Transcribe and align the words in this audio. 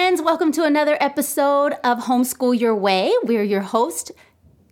Friends. 0.00 0.22
Welcome 0.22 0.50
to 0.52 0.64
another 0.64 0.96
episode 0.98 1.74
of 1.84 2.04
Homeschool 2.04 2.58
Your 2.58 2.74
Way. 2.74 3.12
We're 3.22 3.42
your 3.42 3.60
host, 3.60 4.10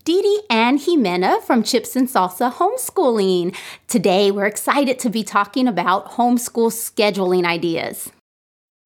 Dee 0.05 0.41
and 0.49 0.79
Jimena 0.79 1.43
from 1.43 1.63
Chips 1.63 1.95
and 1.95 2.09
Salsa 2.09 2.51
Homeschooling. 2.51 3.55
Today, 3.89 4.31
we're 4.31 4.47
excited 4.47 4.99
to 5.01 5.11
be 5.11 5.23
talking 5.23 5.69
about 5.69 6.13
homeschool 6.13 6.73
scheduling 6.73 7.45
ideas. 7.45 8.11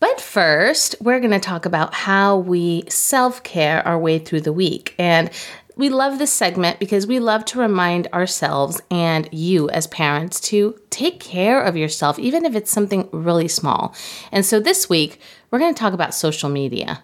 But 0.01 0.21
first, 0.21 0.97
we're 1.01 1.21
going 1.21 1.31
to 1.31 1.39
talk 1.39 1.65
about 1.65 1.95
how 1.95 2.39
we 2.39 2.83
self 2.89 3.45
care 3.45 3.87
our 3.87 3.97
way 3.97 4.19
through 4.19 4.41
the 4.41 4.53
week. 4.53 4.97
And 4.99 5.31
we 5.77 5.89
love 5.89 6.19
this 6.19 6.33
segment 6.33 6.79
because 6.79 7.07
we 7.07 7.19
love 7.19 7.45
to 7.47 7.59
remind 7.59 8.07
ourselves 8.09 8.81
and 8.91 9.29
you 9.33 9.71
as 9.71 9.87
parents 9.87 10.41
to 10.41 10.79
take 10.91 11.21
care 11.21 11.63
of 11.63 11.77
yourself, 11.77 12.19
even 12.19 12.45
if 12.45 12.55
it's 12.55 12.71
something 12.71 13.09
really 13.13 13.49
small. 13.49 13.95
And 14.31 14.45
so 14.45 14.61
this 14.61 14.89
week, 14.89 15.21
we're 15.51 15.59
going 15.59 15.75
to 15.75 15.79
talk 15.79 15.93
about 15.93 16.15
social 16.15 16.49
media. 16.49 17.03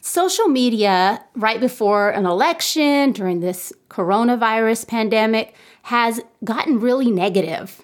Social 0.00 0.48
media, 0.48 1.22
right 1.34 1.60
before 1.60 2.10
an 2.10 2.24
election, 2.26 3.12
during 3.12 3.40
this 3.40 3.72
coronavirus 3.88 4.88
pandemic, 4.88 5.54
has 5.82 6.20
gotten 6.42 6.80
really 6.80 7.10
negative. 7.10 7.82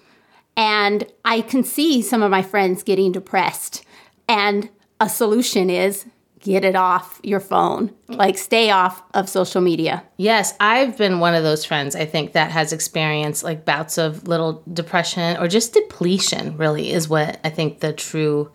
And 0.55 1.05
I 1.23 1.41
can 1.41 1.63
see 1.63 2.01
some 2.01 2.23
of 2.23 2.31
my 2.31 2.41
friends 2.41 2.81
getting 2.81 3.11
depressed. 3.11 3.85
And 4.27 4.69
a 4.99 5.07
solution 5.07 5.69
is 5.69 6.05
get 6.47 6.63
it 6.63 6.77
off 6.77 7.19
your 7.23 7.41
phone. 7.41 7.93
Like 8.07 8.37
stay 8.37 8.71
off 8.71 9.03
of 9.13 9.27
social 9.27 9.59
media. 9.59 10.03
Yes, 10.15 10.53
I've 10.61 10.97
been 10.97 11.19
one 11.19 11.35
of 11.35 11.43
those 11.43 11.65
friends 11.65 11.93
I 11.93 12.05
think 12.05 12.31
that 12.31 12.51
has 12.51 12.71
experienced 12.71 13.43
like 13.43 13.65
bouts 13.65 13.97
of 13.97 14.27
little 14.29 14.63
depression 14.71 15.35
or 15.37 15.49
just 15.49 15.73
depletion 15.73 16.55
really 16.55 16.91
is 16.91 17.09
what 17.09 17.41
I 17.43 17.49
think 17.49 17.81
the 17.81 17.91
true 17.91 18.49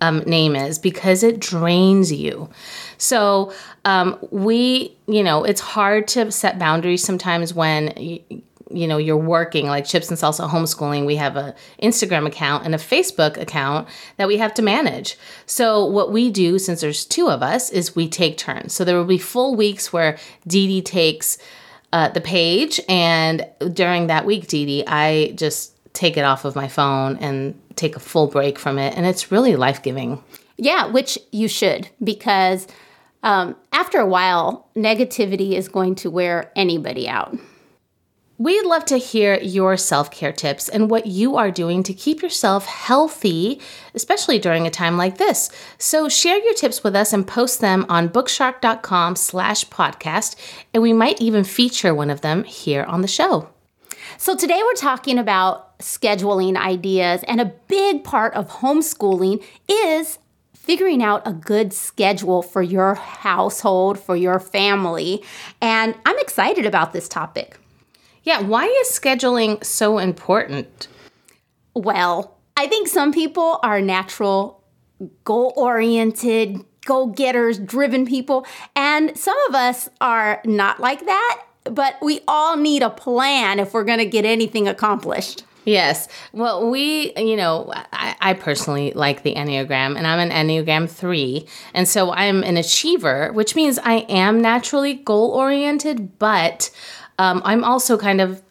um, 0.00 0.18
name 0.20 0.56
is 0.56 0.80
because 0.80 1.22
it 1.22 1.38
drains 1.38 2.12
you. 2.12 2.50
So 2.98 3.52
um, 3.84 4.18
we, 4.32 4.96
you 5.06 5.22
know, 5.22 5.44
it's 5.44 5.60
hard 5.60 6.08
to 6.08 6.32
set 6.32 6.58
boundaries 6.58 7.04
sometimes 7.04 7.54
when 7.54 7.88
you, 8.70 8.86
know 8.86 8.98
you're 8.98 9.16
working 9.16 9.66
like 9.66 9.84
chips 9.84 10.08
and 10.08 10.18
salsa 10.18 10.48
homeschooling 10.48 11.06
we 11.06 11.16
have 11.16 11.36
a 11.36 11.54
instagram 11.82 12.26
account 12.26 12.64
and 12.64 12.74
a 12.74 12.78
facebook 12.78 13.36
account 13.36 13.88
that 14.16 14.28
we 14.28 14.36
have 14.36 14.52
to 14.54 14.62
manage 14.62 15.16
so 15.46 15.84
what 15.84 16.12
we 16.12 16.30
do 16.30 16.58
since 16.58 16.80
there's 16.80 17.04
two 17.04 17.28
of 17.28 17.42
us 17.42 17.70
is 17.70 17.96
we 17.96 18.08
take 18.08 18.36
turns 18.36 18.72
so 18.72 18.84
there 18.84 18.96
will 18.96 19.04
be 19.04 19.18
full 19.18 19.54
weeks 19.54 19.92
where 19.92 20.18
Dee 20.46 20.66
Dee 20.66 20.82
takes 20.82 21.38
uh, 21.92 22.08
the 22.10 22.20
page 22.20 22.80
and 22.88 23.46
during 23.72 24.08
that 24.08 24.26
week 24.26 24.46
Dee 24.46 24.66
Dee 24.66 24.84
I 24.86 25.32
just 25.36 25.74
take 25.98 26.16
it 26.16 26.24
off 26.24 26.44
of 26.44 26.54
my 26.54 26.68
phone 26.68 27.16
and 27.16 27.58
take 27.74 27.96
a 27.96 28.00
full 28.00 28.28
break 28.28 28.58
from 28.58 28.78
it. 28.78 28.96
And 28.96 29.04
it's 29.04 29.32
really 29.32 29.56
life 29.56 29.82
giving. 29.82 30.22
Yeah, 30.56 30.86
which 30.86 31.18
you 31.32 31.48
should, 31.48 31.88
because 32.02 32.66
um, 33.22 33.56
after 33.72 33.98
a 33.98 34.06
while, 34.06 34.68
negativity 34.76 35.52
is 35.52 35.68
going 35.68 35.94
to 35.96 36.10
wear 36.10 36.52
anybody 36.56 37.08
out. 37.08 37.36
We'd 38.40 38.66
love 38.66 38.84
to 38.84 38.98
hear 38.98 39.36
your 39.40 39.76
self 39.76 40.12
care 40.12 40.30
tips 40.30 40.68
and 40.68 40.88
what 40.88 41.06
you 41.06 41.36
are 41.36 41.50
doing 41.50 41.82
to 41.82 41.92
keep 41.92 42.22
yourself 42.22 42.66
healthy, 42.66 43.60
especially 43.96 44.38
during 44.38 44.64
a 44.64 44.70
time 44.70 44.96
like 44.96 45.18
this. 45.18 45.50
So 45.76 46.08
share 46.08 46.38
your 46.38 46.54
tips 46.54 46.84
with 46.84 46.94
us 46.94 47.12
and 47.12 47.26
post 47.26 47.60
them 47.60 47.84
on 47.88 48.08
bookshark.com 48.08 49.16
slash 49.16 49.64
podcast, 49.64 50.36
and 50.72 50.84
we 50.84 50.92
might 50.92 51.20
even 51.20 51.42
feature 51.42 51.92
one 51.92 52.10
of 52.10 52.20
them 52.20 52.44
here 52.44 52.84
on 52.84 53.02
the 53.02 53.08
show. 53.08 53.48
So 54.18 54.36
today 54.36 54.60
we're 54.62 54.74
talking 54.74 55.18
about 55.18 55.76
scheduling 55.80 56.56
ideas, 56.56 57.24
and 57.24 57.40
a 57.40 57.52
big 57.66 58.04
part 58.04 58.34
of 58.34 58.48
homeschooling 58.48 59.42
is 59.68 60.20
figuring 60.54 61.02
out 61.02 61.26
a 61.26 61.32
good 61.32 61.72
schedule 61.72 62.42
for 62.42 62.62
your 62.62 62.94
household, 62.94 63.98
for 63.98 64.14
your 64.14 64.38
family. 64.38 65.24
And 65.60 65.96
I'm 66.06 66.18
excited 66.20 66.66
about 66.66 66.92
this 66.92 67.08
topic. 67.08 67.58
Yeah, 68.28 68.42
why 68.42 68.66
is 68.66 68.88
scheduling 68.90 69.64
so 69.64 69.96
important? 69.96 70.86
Well, 71.72 72.36
I 72.58 72.66
think 72.66 72.86
some 72.86 73.10
people 73.10 73.58
are 73.62 73.80
natural, 73.80 74.62
goal 75.24 75.54
oriented, 75.56 76.62
go 76.84 77.06
getters, 77.06 77.58
driven 77.58 78.04
people, 78.04 78.46
and 78.76 79.16
some 79.16 79.34
of 79.48 79.54
us 79.54 79.88
are 80.02 80.42
not 80.44 80.78
like 80.78 81.06
that. 81.06 81.42
But 81.64 81.94
we 82.02 82.20
all 82.28 82.58
need 82.58 82.82
a 82.82 82.90
plan 82.90 83.58
if 83.58 83.72
we're 83.72 83.84
going 83.84 83.98
to 83.98 84.04
get 84.04 84.26
anything 84.26 84.68
accomplished. 84.68 85.44
Yes. 85.64 86.06
Well, 86.32 86.70
we, 86.70 87.14
you 87.16 87.36
know, 87.36 87.72
I, 87.94 88.14
I, 88.20 88.34
personally 88.34 88.92
like 88.92 89.22
the 89.22 89.34
Enneagram, 89.34 89.96
and 89.96 90.06
I'm 90.06 90.18
an 90.18 90.30
Enneagram 90.30 90.88
3. 90.88 91.46
And 91.72 91.88
so 91.88 92.12
I'm 92.12 92.42
an 92.42 92.58
achiever, 92.58 93.32
which 93.32 93.54
means 93.54 93.78
I 93.78 94.06
am 94.10 94.42
naturally 94.42 94.94
goal 94.94 95.30
oriented, 95.30 96.18
but 96.18 96.70
um, 97.18 97.42
I'm 97.44 97.64
also 97.64 97.98
kind 97.98 98.20
of 98.20 98.42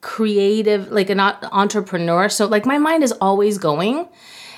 creative, 0.00 0.90
like 0.90 1.10
an 1.10 1.20
entrepreneur. 1.20 2.28
So, 2.28 2.46
like, 2.46 2.66
my 2.66 2.78
mind 2.78 3.02
is 3.02 3.12
always 3.20 3.58
going. 3.58 4.08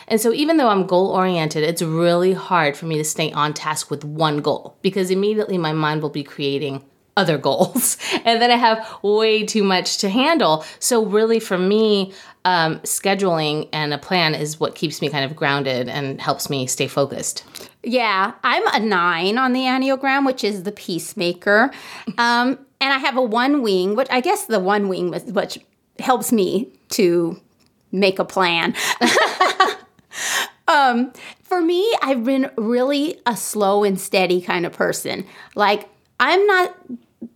And 0.08 0.20
so, 0.20 0.32
even 0.32 0.56
though 0.56 0.68
I'm 0.68 0.86
goal 0.86 1.08
oriented, 1.08 1.62
it's 1.62 1.82
really 1.82 2.32
hard 2.32 2.76
for 2.76 2.86
me 2.86 2.96
to 2.98 3.04
stay 3.04 3.32
on 3.32 3.54
task 3.54 3.90
with 3.90 4.04
one 4.04 4.40
goal 4.40 4.76
because 4.82 5.10
immediately 5.10 5.58
my 5.58 5.72
mind 5.72 6.02
will 6.02 6.10
be 6.10 6.24
creating 6.24 6.84
other 7.16 7.36
goals 7.52 7.98
and 8.24 8.40
then 8.40 8.50
i 8.50 8.56
have 8.56 8.98
way 9.02 9.44
too 9.44 9.62
much 9.62 9.98
to 9.98 10.08
handle 10.08 10.64
so 10.78 11.04
really 11.04 11.38
for 11.38 11.58
me 11.58 12.12
um, 12.44 12.78
scheduling 12.80 13.68
and 13.72 13.92
a 13.92 13.98
plan 13.98 14.34
is 14.34 14.58
what 14.58 14.74
keeps 14.74 15.00
me 15.02 15.10
kind 15.10 15.24
of 15.24 15.36
grounded 15.36 15.88
and 15.88 16.20
helps 16.20 16.48
me 16.48 16.66
stay 16.66 16.88
focused 16.88 17.44
yeah 17.82 18.32
i'm 18.42 18.66
a 18.68 18.80
nine 18.80 19.36
on 19.36 19.52
the 19.52 19.60
enneagram 19.60 20.24
which 20.24 20.42
is 20.42 20.62
the 20.62 20.72
peacemaker 20.72 21.70
um, 22.16 22.58
and 22.82 22.92
i 22.92 22.98
have 22.98 23.16
a 23.16 23.22
one 23.22 23.62
wing 23.62 23.96
which 23.96 24.08
i 24.10 24.20
guess 24.20 24.46
the 24.46 24.60
one 24.60 24.88
wing 24.88 25.12
which 25.32 25.58
helps 25.98 26.32
me 26.32 26.68
to 26.88 27.40
make 27.92 28.18
a 28.18 28.24
plan 28.24 28.74
um, 30.68 31.12
for 31.42 31.60
me 31.62 31.94
i've 32.02 32.24
been 32.24 32.50
really 32.56 33.18
a 33.26 33.36
slow 33.36 33.84
and 33.84 34.00
steady 34.00 34.40
kind 34.40 34.66
of 34.66 34.72
person 34.72 35.24
like 35.54 35.88
I'm 36.22 36.46
not 36.46 36.76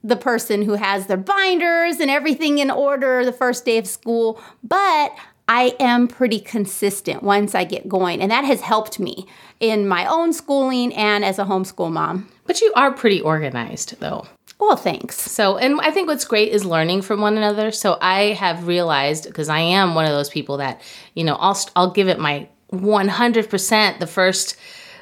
the 0.05 0.17
person 0.17 0.63
who 0.63 0.75
has 0.75 1.07
their 1.07 1.17
binders 1.17 1.99
and 1.99 2.09
everything 2.09 2.59
in 2.59 2.71
order 2.71 3.25
the 3.25 3.33
first 3.33 3.65
day 3.65 3.79
of 3.79 3.87
school, 3.87 4.41
but 4.63 5.13
I 5.49 5.75
am 5.81 6.07
pretty 6.07 6.39
consistent 6.39 7.25
once 7.25 7.55
I 7.55 7.65
get 7.65 7.89
going. 7.89 8.21
And 8.21 8.31
that 8.31 8.45
has 8.45 8.61
helped 8.61 9.01
me 9.01 9.27
in 9.59 9.89
my 9.89 10.07
own 10.07 10.33
schooling 10.33 10.95
and 10.95 11.25
as 11.25 11.41
a 11.41 11.45
homeschool 11.45 11.91
mom. 11.91 12.29
But 12.45 12.61
you 12.61 12.73
are 12.77 12.93
pretty 12.93 13.21
organized, 13.21 13.99
though. 13.99 14.27
Well, 14.59 14.77
thanks. 14.77 15.17
So, 15.17 15.59
and 15.59 15.81
I 15.81 15.91
think 15.91 16.09
what's 16.09 16.25
great 16.25 16.53
is 16.53 16.65
learning 16.65 17.03
from 17.03 17.21
one 17.21 17.37
another. 17.37 17.71
So, 17.71 17.99
I 18.01 18.33
have 18.33 18.67
realized 18.67 19.27
because 19.27 19.49
I 19.49 19.61
am 19.61 19.95
one 19.95 20.07
of 20.07 20.13
those 20.13 20.31
people 20.31 20.57
that, 20.59 20.81
you 21.15 21.25
know, 21.25 21.37
I'll 21.37 21.59
I'll 21.77 21.91
give 21.91 22.09
it 22.09 22.19
my 22.19 22.49
100% 22.73 23.99
the 24.01 24.07
first 24.07 24.57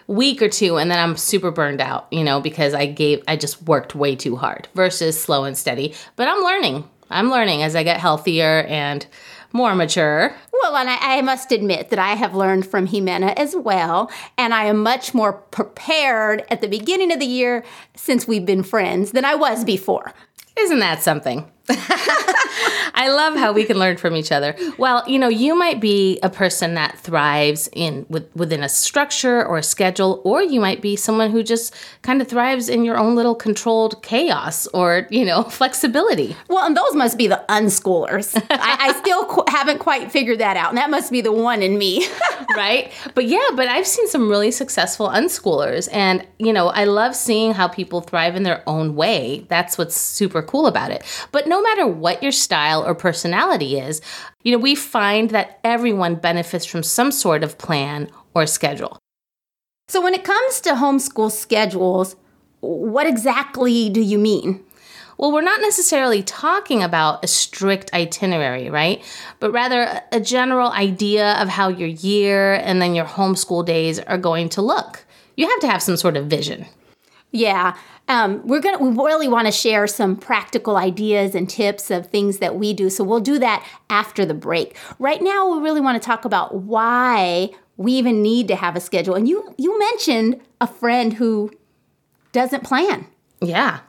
week 0.06 0.43
or 0.43 0.49
two 0.49 0.76
and 0.76 0.90
then 0.90 0.99
I'm 0.99 1.17
super 1.17 1.50
burned 1.50 1.81
out, 1.81 2.06
you 2.11 2.25
know, 2.25 2.40
because 2.40 2.75
I 2.75 2.87
gave 2.87 3.23
I 3.26 3.37
just 3.37 3.62
worked 3.62 3.94
way 3.94 4.17
too 4.17 4.37
hard 4.37 4.69
versus 4.75 5.20
slow 5.20 5.44
and 5.44 5.56
steady. 5.56 5.94
But 6.17 6.28
I'm 6.28 6.43
learning. 6.43 6.88
I'm 7.11 7.31
learning 7.31 7.62
as 7.62 7.76
I 7.76 7.82
get 7.84 8.00
healthier 8.00 8.64
and 8.64 9.06
more 9.54 9.74
mature. 9.74 10.34
Well, 10.52 10.76
and 10.76 10.90
I, 10.90 11.18
I, 11.18 11.22
must 11.22 11.52
admit 11.52 11.90
that 11.90 11.98
I 11.98 12.14
have 12.14 12.34
learned 12.34 12.66
from 12.66 12.88
Jimena 12.88 13.32
as 13.36 13.54
well, 13.54 14.10
and 14.36 14.52
I 14.52 14.64
am 14.64 14.82
much 14.82 15.14
more 15.14 15.32
prepared 15.32 16.44
at 16.50 16.60
the 16.60 16.68
beginning 16.68 17.12
of 17.12 17.20
the 17.20 17.26
year 17.26 17.64
since 17.94 18.26
we've 18.26 18.44
been 18.44 18.64
friends 18.64 19.12
than 19.12 19.24
I 19.24 19.36
was 19.36 19.64
before. 19.64 20.12
Isn't 20.58 20.80
that 20.80 21.02
something? 21.02 21.50
I 22.96 23.08
love 23.08 23.37
how 23.37 23.52
we 23.52 23.64
can 23.64 23.78
learn 23.78 23.96
from 23.96 24.14
each 24.16 24.31
other. 24.31 24.55
Well, 24.76 25.02
you 25.08 25.19
know, 25.19 25.28
you 25.28 25.55
might 25.55 25.81
be 25.81 26.19
a 26.22 26.28
person 26.28 26.75
that 26.75 26.99
thrives 26.99 27.69
in 27.72 28.05
with, 28.08 28.28
within 28.37 28.62
a 28.62 28.69
structure 28.69 29.44
or 29.44 29.58
a 29.58 29.62
schedule, 29.62 30.20
or 30.25 30.43
you 30.43 30.61
might 30.61 30.82
be 30.82 30.94
someone 30.94 31.31
who 31.31 31.43
just 31.43 31.75
kind 32.02 32.20
of 32.20 32.28
thrives 32.28 32.69
in 32.69 32.84
your 32.84 32.99
own 32.99 33.14
little 33.16 33.34
controlled 33.34 34.02
chaos 34.02 34.66
or 34.69 35.06
you 35.11 35.25
know 35.25 35.43
flexibility. 35.61 36.37
Well, 36.49 36.64
and 36.64 36.76
those 36.76 36.94
must 36.94 37.16
be 37.16 37.26
the 37.28 37.43
unschoolers. 37.49 38.37
I, 38.50 38.88
I 38.88 38.93
still 38.93 39.25
qu- 39.26 39.44
haven't 39.49 39.78
quite 39.78 40.12
figured 40.12 40.40
that 40.40 40.56
out, 40.56 40.69
and 40.69 40.78
that 40.78 40.90
must 40.90 41.11
be 41.11 41.20
the 41.20 41.32
one 41.32 41.62
in 41.62 41.78
me. 41.78 42.06
right? 42.56 42.93
But 43.14 43.26
yeah, 43.26 43.49
but 43.55 43.69
I've 43.69 43.87
seen 43.87 44.08
some 44.08 44.28
really 44.28 44.50
successful 44.50 45.08
unschoolers, 45.08 45.88
and 45.93 46.26
you 46.38 46.52
know, 46.52 46.69
I 46.69 46.84
love 46.84 47.16
seeing 47.16 47.52
how 47.52 47.69
people 47.69 48.00
thrive 48.00 48.37
in 48.37 48.43
their 48.43 48.62
own 48.66 48.96
way. 48.96 49.46
That's 49.49 49.78
what's 49.78 49.96
super 49.96 50.43
cool 50.43 50.66
about 50.66 50.90
it. 50.90 51.02
But 51.32 51.46
no 51.46 51.53
matter 51.62 51.86
what 51.86 52.22
your 52.22 52.32
style 52.32 52.84
or 52.84 52.94
personality 52.94 53.78
is, 53.78 54.00
you 54.42 54.52
know, 54.52 54.58
we 54.58 54.74
find 54.74 55.30
that 55.30 55.60
everyone 55.64 56.16
benefits 56.16 56.66
from 56.66 56.82
some 56.82 57.10
sort 57.10 57.42
of 57.42 57.58
plan 57.58 58.10
or 58.34 58.46
schedule. 58.46 58.98
so, 59.88 60.00
when 60.00 60.14
it 60.14 60.24
comes 60.24 60.60
to 60.62 60.70
homeschool 60.70 61.30
schedules, 61.30 62.16
what 62.60 63.06
exactly 63.06 63.90
do 63.90 64.00
you 64.00 64.18
mean? 64.18 64.64
Well, 65.16 65.32
we're 65.32 65.42
not 65.42 65.60
necessarily 65.60 66.22
talking 66.22 66.82
about 66.82 67.24
a 67.24 67.28
strict 67.28 67.92
itinerary, 67.94 68.68
right? 68.68 69.02
But 69.38 69.52
rather 69.52 70.02
a 70.10 70.20
general 70.20 70.72
idea 70.72 71.34
of 71.34 71.48
how 71.48 71.68
your 71.68 71.88
year 71.88 72.54
and 72.54 72.82
then 72.82 72.94
your 72.94 73.04
homeschool 73.04 73.64
days 73.64 74.00
are 74.00 74.18
going 74.18 74.48
to 74.50 74.62
look. 74.62 75.04
You 75.36 75.48
have 75.48 75.60
to 75.60 75.68
have 75.68 75.82
some 75.82 75.96
sort 75.96 76.16
of 76.16 76.26
vision. 76.26 76.66
Yeah. 77.34 77.76
Um, 78.06 78.46
we're 78.46 78.60
gonna 78.60 78.78
we 78.78 78.90
really 78.90 79.26
want 79.26 79.46
to 79.46 79.52
share 79.52 79.88
some 79.88 80.14
practical 80.14 80.76
ideas 80.76 81.34
and 81.34 81.50
tips 81.50 81.90
of 81.90 82.06
things 82.06 82.38
that 82.38 82.54
we 82.54 82.72
do. 82.72 82.88
So 82.88 83.02
we'll 83.02 83.19
do 83.19 83.40
that 83.40 83.66
after 83.90 84.25
the 84.25 84.34
break. 84.34 84.76
Right 85.00 85.20
now, 85.20 85.52
we 85.52 85.60
really 85.60 85.81
want 85.81 86.00
to 86.00 86.06
talk 86.06 86.25
about 86.25 86.54
why 86.54 87.50
we 87.76 87.92
even 87.94 88.22
need 88.22 88.46
to 88.48 88.56
have 88.56 88.76
a 88.76 88.81
schedule. 88.81 89.16
And 89.16 89.28
you 89.28 89.52
you 89.58 89.76
mentioned 89.78 90.40
a 90.60 90.69
friend 90.69 91.12
who 91.12 91.50
doesn't 92.31 92.62
plan. 92.62 93.06
Yeah. 93.40 93.80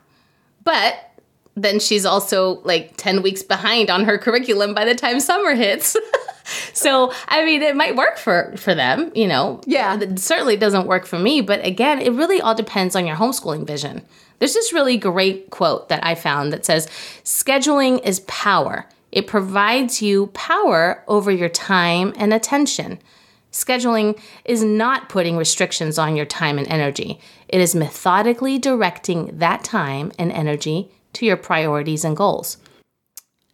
But 0.64 1.12
then 1.54 1.80
she's 1.80 2.06
also 2.06 2.62
like 2.64 2.98
10 2.98 3.22
weeks 3.22 3.44
behind 3.44 3.92
on 3.92 4.06
her 4.06 4.18
curriculum 4.18 4.74
by 4.74 4.86
the 4.86 4.96
time 4.96 5.20
summer 5.20 5.54
hits. 5.54 5.96
so, 6.74 7.12
I 7.28 7.44
mean, 7.44 7.62
it 7.62 7.76
might 7.76 7.96
work 7.96 8.18
for 8.18 8.54
for 8.58 8.76
them, 8.76 9.12
you 9.16 9.28
know. 9.28 9.62
Yeah. 9.66 10.00
It 10.00 10.20
certainly 10.20 10.58
doesn't 10.58 10.88
work 10.88 11.06
for 11.06 11.20
me, 11.20 11.42
but 11.42 11.66
again, 11.66 12.00
it 12.00 12.14
really 12.14 12.40
all 12.40 12.56
depends 12.56 12.96
on 12.96 13.06
your 13.08 13.16
homeschooling 13.16 13.66
vision. 13.66 14.04
There's 14.40 14.54
this 14.54 14.74
really 14.74 14.98
great 14.98 15.50
quote 15.50 15.90
that 15.90 16.06
I 16.06 16.14
found 16.16 16.54
that 16.54 16.66
says, 16.66 16.88
"Scheduling 17.24 18.04
is 18.04 18.20
power. 18.22 18.86
It 19.12 19.28
provides 19.28 20.02
you 20.02 20.28
power 20.28 21.04
over 21.08 21.32
your 21.32 21.50
time 21.50 22.14
and 22.18 22.34
attention." 22.34 23.00
Scheduling 23.52 24.20
is 24.44 24.62
not 24.62 25.08
putting 25.08 25.38
restrictions 25.38 25.98
on 25.98 26.18
your 26.18 26.26
time 26.26 26.58
and 26.58 26.68
energy. 26.68 27.22
It 27.48 27.62
is 27.62 27.74
methodically 27.74 28.58
directing 28.60 29.32
that 29.38 29.64
time 29.64 30.12
and 30.20 30.32
energy 30.34 30.92
to 31.14 31.26
your 31.26 31.38
priorities 31.38 32.04
and 32.04 32.18
goals. 32.18 32.58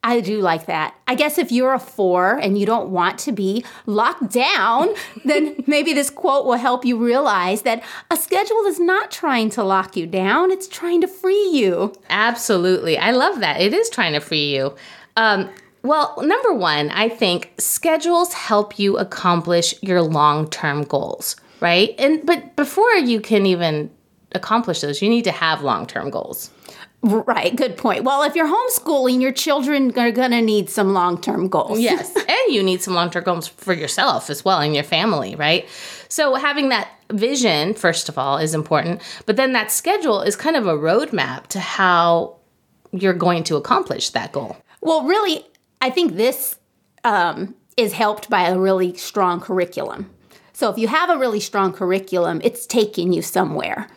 I 0.04 0.20
do 0.20 0.42
like 0.42 0.66
that. 0.66 0.96
I 1.08 1.14
guess 1.14 1.38
if 1.38 1.52
you're 1.52 1.74
a 1.74 1.80
four 1.80 2.36
and 2.36 2.58
you 2.58 2.66
don't 2.66 2.90
want 2.90 3.20
to 3.20 3.32
be 3.32 3.64
locked 3.86 4.32
down, 4.32 4.90
then 5.26 5.64
maybe 5.68 5.94
this 5.94 6.10
quote 6.10 6.46
will 6.46 6.58
help 6.58 6.86
you 6.86 6.98
realize 6.98 7.62
that 7.64 7.84
a 8.10 8.18
schedule 8.18 8.66
is 8.66 8.80
not 8.80 9.12
trying 9.12 9.50
to 9.52 9.64
lock 9.64 9.96
you 9.96 10.08
down, 10.08 10.50
it's 10.50 10.68
trying 10.68 11.02
to 11.02 11.08
free 11.08 11.50
you. 11.52 11.94
Absolutely. 12.10 12.98
I 12.98 13.12
love 13.12 13.40
that. 13.42 13.62
It 13.62 13.74
is 13.74 13.90
trying 13.90 14.14
to 14.14 14.20
free 14.20 14.56
you. 14.56 14.76
Um, 15.18 15.50
well, 15.84 16.16
number 16.22 16.54
one, 16.54 16.90
I 16.92 17.10
think 17.10 17.54
schedules 17.58 18.34
help 18.34 18.78
you 18.78 18.98
accomplish 18.98 19.74
your 19.82 20.02
long 20.02 20.50
term 20.50 20.84
goals, 20.84 21.36
right? 21.60 21.96
And 21.98 22.26
but 22.26 22.56
before 22.56 22.92
you 22.94 23.20
can 23.20 23.46
even 23.46 23.90
accomplish 24.34 24.82
those, 24.82 25.02
you 25.02 25.10
need 25.10 25.24
to 25.24 25.32
have 25.32 25.62
long 25.62 25.88
term 25.88 26.10
goals. 26.12 26.52
Right, 27.04 27.56
good 27.56 27.78
point. 27.78 28.04
Well, 28.04 28.22
if 28.24 28.36
you're 28.36 28.48
homeschooling, 28.48 29.22
your 29.22 29.32
children 29.32 29.98
are 29.98 30.12
going 30.12 30.32
to 30.32 30.42
need 30.42 30.70
some 30.70 30.94
long 30.94 31.20
term 31.20 31.48
goals. 31.48 31.80
Yes. 31.82 32.16
and 32.16 32.54
you 32.54 32.62
need 32.62 32.82
some 32.82 32.94
long 32.94 33.10
term 33.10 33.24
goals 33.24 33.48
for 33.48 33.74
yourself 33.74 34.30
as 34.30 34.46
well 34.46 34.60
and 34.60 34.76
your 34.76 34.84
family, 34.84 35.36
right? 35.36 35.68
So 36.10 36.36
having 36.36 36.70
that 36.70 36.90
vision, 37.12 37.74
first 37.74 38.08
of 38.08 38.18
all, 38.20 38.38
is 38.38 38.54
important. 38.54 39.02
But 39.26 39.36
then 39.36 39.54
that 39.54 39.72
schedule 39.72 40.22
is 40.22 40.36
kind 40.36 40.56
of 40.56 40.68
a 40.68 40.74
roadmap 40.74 41.48
to 41.48 41.60
how 41.60 42.36
you're 42.92 43.14
going 43.14 43.44
to 43.46 43.56
accomplish 43.56 44.12
that 44.12 44.32
goal. 44.32 44.58
Well, 44.82 45.04
really, 45.06 45.46
I 45.82 45.90
think 45.90 46.18
this 46.18 46.58
um, 47.04 47.56
is 47.78 47.94
helped 47.94 48.30
by 48.30 48.48
a 48.48 48.60
really 48.60 48.96
strong 48.96 49.40
curriculum. 49.40 50.10
So 50.54 50.70
if 50.70 50.78
you 50.78 50.88
have 50.88 51.10
a 51.10 51.18
really 51.18 51.40
strong 51.40 51.74
curriculum, 51.74 52.42
it's 52.44 52.68
taking 52.68 53.12
you 53.12 53.24
somewhere. 53.24 53.88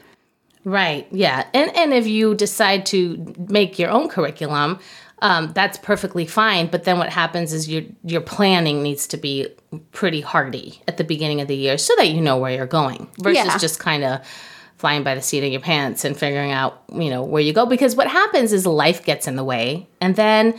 Right. 0.65 1.07
Yeah. 1.11 1.47
And 1.53 1.75
and 1.77 1.93
if 1.93 2.07
you 2.07 2.35
decide 2.35 2.87
to 2.87 3.35
make 3.49 3.79
your 3.79 3.91
own 3.91 4.09
curriculum, 4.09 4.79
um, 5.21 5.53
that's 5.55 5.77
perfectly 5.79 6.27
fine. 6.27 6.69
But 6.69 6.85
then 6.85 6.99
what 6.99 7.11
happens 7.11 7.53
is 7.53 7.69
your 7.69 7.83
your 8.03 8.21
planning 8.23 8.83
needs 8.83 9.07
to 9.09 9.17
be 9.17 9.49
pretty 9.93 10.21
hardy 10.23 10.81
at 10.89 10.97
the 10.97 11.05
beginning 11.05 11.41
of 11.41 11.49
the 11.49 11.57
year 11.57 11.77
so 11.79 11.95
that 11.97 12.09
you 12.09 12.21
know 12.21 12.39
where 12.39 12.53
you're 12.53 12.67
going 12.67 13.09
versus 13.19 13.45
Yeah. 13.45 13.59
just 13.59 13.79
kind 13.79 14.05
of 14.05 14.21
flying 14.79 15.03
by 15.03 15.15
the 15.15 15.23
seat 15.23 15.45
of 15.45 15.51
your 15.53 15.61
pants 15.61 16.05
and 16.05 16.17
figuring 16.17 16.51
out 16.51 16.83
you 16.93 17.11
know 17.11 17.23
where 17.23 17.43
you 17.43 17.53
go. 17.53 17.67
Because 17.67 17.95
what 17.95 18.09
happens 18.09 18.53
is 18.53 18.67
life 18.67 19.05
gets 19.05 19.27
in 19.27 19.37
the 19.37 19.45
way, 19.45 19.87
and 20.01 20.17
then 20.17 20.59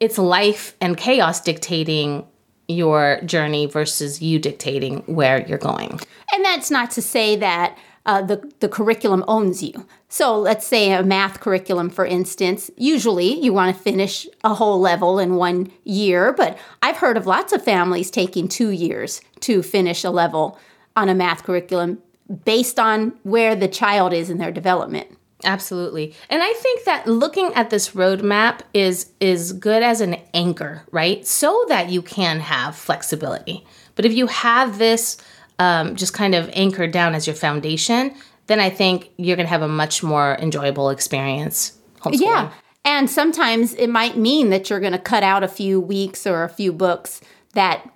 it's 0.00 0.18
life 0.18 0.76
and 0.82 0.96
chaos 0.98 1.40
dictating 1.40 2.26
your 2.68 3.20
journey 3.24 3.64
versus 3.66 4.20
you 4.20 4.38
dictating 4.38 4.98
where 5.06 5.46
you're 5.46 5.56
going. 5.56 6.00
And 6.34 6.44
that's 6.44 6.70
not 6.70 6.90
to 6.92 7.00
say 7.02 7.36
that 7.36 7.78
uh, 8.06 8.22
the, 8.22 8.50
the 8.60 8.68
curriculum 8.68 9.24
owns 9.28 9.62
you. 9.62 9.86
So 10.08 10.38
let's 10.38 10.66
say 10.66 10.92
a 10.92 11.02
math 11.02 11.40
curriculum, 11.40 11.90
for 11.90 12.06
instance, 12.06 12.70
usually 12.76 13.38
you 13.38 13.52
want 13.52 13.76
to 13.76 13.82
finish 13.82 14.26
a 14.44 14.54
whole 14.54 14.80
level 14.80 15.18
in 15.18 15.34
one 15.34 15.70
year, 15.84 16.32
but 16.32 16.56
I've 16.80 16.98
heard 16.98 17.16
of 17.16 17.26
lots 17.26 17.52
of 17.52 17.64
families 17.64 18.10
taking 18.10 18.48
two 18.48 18.70
years 18.70 19.20
to 19.40 19.62
finish 19.62 20.04
a 20.04 20.10
level 20.10 20.58
on 20.94 21.08
a 21.08 21.14
math 21.14 21.42
curriculum 21.42 21.98
based 22.44 22.78
on 22.78 23.12
where 23.24 23.54
the 23.54 23.68
child 23.68 24.12
is 24.12 24.30
in 24.30 24.38
their 24.38 24.52
development. 24.52 25.08
Absolutely. 25.44 26.14
And 26.30 26.42
I 26.42 26.52
think 26.54 26.84
that 26.84 27.06
looking 27.06 27.52
at 27.54 27.70
this 27.70 27.90
roadmap 27.90 28.60
is 28.72 29.10
is 29.20 29.52
good 29.52 29.82
as 29.82 30.00
an 30.00 30.16
anchor, 30.32 30.84
right? 30.90 31.26
So 31.26 31.66
that 31.68 31.90
you 31.90 32.00
can 32.00 32.40
have 32.40 32.74
flexibility. 32.74 33.66
But 33.96 34.06
if 34.06 34.14
you 34.14 34.28
have 34.28 34.78
this 34.78 35.18
um, 35.58 35.96
just 35.96 36.12
kind 36.12 36.34
of 36.34 36.50
anchored 36.52 36.92
down 36.92 37.14
as 37.14 37.26
your 37.26 37.36
foundation, 37.36 38.14
then 38.46 38.60
I 38.60 38.70
think 38.70 39.10
you're 39.16 39.36
going 39.36 39.46
to 39.46 39.50
have 39.50 39.62
a 39.62 39.68
much 39.68 40.02
more 40.02 40.36
enjoyable 40.40 40.90
experience. 40.90 41.78
Yeah. 42.10 42.52
And 42.84 43.10
sometimes 43.10 43.74
it 43.74 43.88
might 43.88 44.16
mean 44.16 44.50
that 44.50 44.70
you're 44.70 44.80
going 44.80 44.92
to 44.92 44.98
cut 44.98 45.24
out 45.24 45.42
a 45.42 45.48
few 45.48 45.80
weeks 45.80 46.26
or 46.26 46.44
a 46.44 46.48
few 46.48 46.72
books 46.72 47.20
that 47.54 47.90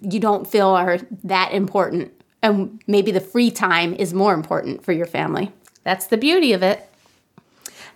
you 0.00 0.18
don't 0.18 0.46
feel 0.46 0.68
are 0.68 0.98
that 1.24 1.52
important. 1.52 2.12
And 2.42 2.82
maybe 2.86 3.10
the 3.10 3.20
free 3.20 3.50
time 3.50 3.92
is 3.94 4.14
more 4.14 4.32
important 4.32 4.84
for 4.84 4.92
your 4.92 5.06
family. 5.06 5.52
That's 5.84 6.06
the 6.06 6.16
beauty 6.16 6.52
of 6.52 6.62
it. 6.62 6.88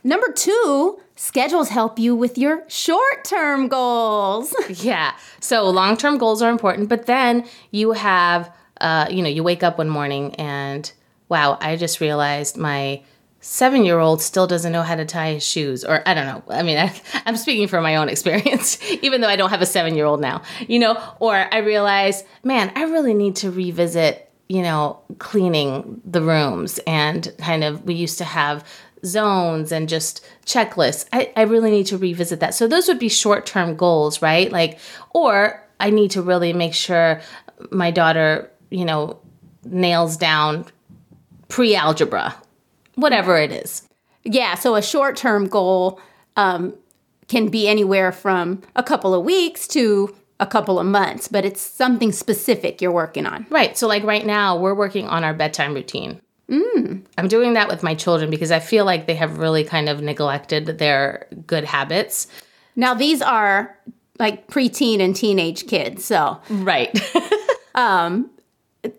Number 0.04 0.30
two, 0.30 1.00
schedules 1.16 1.70
help 1.70 1.98
you 1.98 2.14
with 2.14 2.36
your 2.38 2.64
short 2.68 3.24
term 3.24 3.68
goals. 3.68 4.54
Yeah. 4.68 5.16
So 5.40 5.68
long 5.70 5.96
term 5.96 6.18
goals 6.18 6.42
are 6.42 6.50
important, 6.50 6.88
but 6.88 7.06
then 7.06 7.46
you 7.70 7.92
have, 7.92 8.52
uh, 8.80 9.06
you 9.10 9.22
know, 9.22 9.28
you 9.28 9.42
wake 9.42 9.62
up 9.62 9.78
one 9.78 9.88
morning 9.88 10.34
and 10.36 10.90
wow, 11.28 11.58
I 11.60 11.76
just 11.76 12.00
realized 12.00 12.56
my 12.56 13.02
seven 13.40 13.84
year 13.84 13.98
old 13.98 14.22
still 14.22 14.46
doesn't 14.46 14.72
know 14.72 14.82
how 14.82 14.96
to 14.96 15.04
tie 15.04 15.34
his 15.34 15.46
shoes. 15.46 15.84
Or 15.84 16.02
I 16.06 16.14
don't 16.14 16.26
know. 16.26 16.42
I 16.54 16.62
mean, 16.62 16.78
I, 16.78 16.94
I'm 17.26 17.36
speaking 17.36 17.68
from 17.68 17.82
my 17.82 17.96
own 17.96 18.08
experience, 18.08 18.82
even 19.02 19.20
though 19.20 19.28
I 19.28 19.36
don't 19.36 19.50
have 19.50 19.62
a 19.62 19.66
seven 19.66 19.94
year 19.94 20.04
old 20.04 20.20
now, 20.20 20.42
you 20.66 20.78
know, 20.78 21.00
or 21.20 21.34
I 21.34 21.58
realize, 21.58 22.24
man, 22.44 22.72
I 22.74 22.84
really 22.84 23.14
need 23.14 23.36
to 23.36 23.50
revisit 23.50 24.22
you 24.48 24.62
know, 24.62 25.00
cleaning 25.18 26.00
the 26.04 26.22
rooms 26.22 26.78
and 26.86 27.34
kind 27.38 27.64
of, 27.64 27.84
we 27.84 27.94
used 27.94 28.18
to 28.18 28.24
have 28.24 28.64
zones 29.04 29.72
and 29.72 29.88
just 29.88 30.24
checklists. 30.44 31.06
I, 31.12 31.32
I 31.36 31.42
really 31.42 31.70
need 31.70 31.86
to 31.86 31.98
revisit 31.98 32.40
that. 32.40 32.54
So 32.54 32.66
those 32.66 32.88
would 32.88 32.98
be 32.98 33.08
short 33.08 33.46
term 33.46 33.76
goals, 33.76 34.22
right? 34.22 34.50
Like, 34.50 34.78
or 35.12 35.62
I 35.80 35.90
need 35.90 36.12
to 36.12 36.22
really 36.22 36.52
make 36.52 36.74
sure 36.74 37.20
my 37.70 37.90
daughter, 37.90 38.50
you 38.70 38.84
know, 38.84 39.18
nails 39.64 40.16
down 40.16 40.64
pre 41.48 41.74
algebra, 41.74 42.34
whatever 42.94 43.36
it 43.36 43.52
is. 43.52 43.82
yeah, 44.24 44.54
so 44.54 44.74
a 44.74 44.82
short 44.82 45.16
term 45.16 45.46
goal 45.48 46.00
um, 46.36 46.74
can 47.28 47.48
be 47.48 47.68
anywhere 47.68 48.12
from 48.12 48.62
a 48.74 48.82
couple 48.82 49.14
of 49.14 49.24
weeks 49.24 49.66
to 49.68 50.14
a 50.38 50.46
couple 50.46 50.78
of 50.78 50.86
months, 50.86 51.28
but 51.28 51.44
it's 51.44 51.60
something 51.62 52.12
specific 52.12 52.82
you're 52.82 52.92
working 52.92 53.24
on. 53.26 53.46
Right. 53.48 53.76
So, 53.78 53.86
like 53.88 54.04
right 54.04 54.26
now, 54.26 54.56
we're 54.58 54.74
working 54.74 55.06
on 55.08 55.24
our 55.24 55.32
bedtime 55.32 55.72
routine. 55.74 56.20
Mm. 56.50 57.04
I'm 57.18 57.26
doing 57.28 57.54
that 57.54 57.68
with 57.68 57.82
my 57.82 57.94
children 57.94 58.30
because 58.30 58.52
I 58.52 58.60
feel 58.60 58.84
like 58.84 59.06
they 59.06 59.14
have 59.16 59.38
really 59.38 59.64
kind 59.64 59.88
of 59.88 60.00
neglected 60.02 60.66
their 60.78 61.26
good 61.46 61.64
habits. 61.64 62.28
Now, 62.76 62.94
these 62.94 63.22
are 63.22 63.76
like 64.18 64.46
preteen 64.46 65.00
and 65.00 65.16
teenage 65.16 65.66
kids. 65.66 66.04
So, 66.04 66.40
Right. 66.50 66.96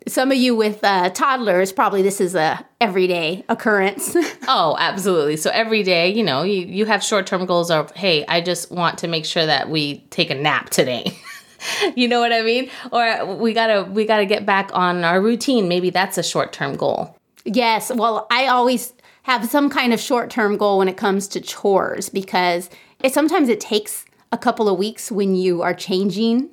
some 0.07 0.31
of 0.31 0.37
you 0.37 0.55
with 0.55 0.83
uh, 0.83 1.09
toddlers, 1.09 1.71
probably 1.71 2.01
this 2.01 2.21
is 2.21 2.35
a 2.35 2.65
everyday 2.79 3.43
occurrence. 3.49 4.15
oh, 4.47 4.75
absolutely. 4.79 5.37
So 5.37 5.49
every 5.51 5.83
day, 5.83 6.09
you 6.13 6.23
know, 6.23 6.43
you, 6.43 6.65
you 6.65 6.85
have 6.85 7.03
short 7.03 7.27
term 7.27 7.45
goals 7.45 7.71
of, 7.71 7.91
hey, 7.91 8.25
I 8.27 8.41
just 8.41 8.71
want 8.71 8.99
to 8.99 9.07
make 9.07 9.25
sure 9.25 9.45
that 9.45 9.69
we 9.69 9.99
take 10.09 10.29
a 10.29 10.35
nap 10.35 10.69
today. 10.69 11.17
you 11.95 12.07
know 12.07 12.19
what 12.19 12.31
I 12.31 12.41
mean? 12.41 12.69
Or 12.91 13.35
we 13.35 13.53
gotta 13.53 13.83
we 13.83 14.05
gotta 14.05 14.25
get 14.25 14.45
back 14.45 14.69
on 14.73 15.03
our 15.03 15.21
routine. 15.21 15.67
Maybe 15.67 15.89
that's 15.89 16.17
a 16.17 16.23
short 16.23 16.53
term 16.53 16.75
goal. 16.75 17.17
yes. 17.45 17.91
Well, 17.93 18.27
I 18.31 18.47
always 18.47 18.93
have 19.23 19.45
some 19.45 19.69
kind 19.69 19.93
of 19.93 19.99
short 19.99 20.29
term 20.29 20.57
goal 20.57 20.77
when 20.77 20.87
it 20.87 20.97
comes 20.97 21.27
to 21.29 21.41
chores 21.41 22.09
because 22.09 22.69
it 23.03 23.13
sometimes 23.13 23.49
it 23.49 23.59
takes 23.59 24.05
a 24.31 24.37
couple 24.37 24.69
of 24.69 24.77
weeks 24.77 25.11
when 25.11 25.35
you 25.35 25.61
are 25.61 25.73
changing 25.73 26.49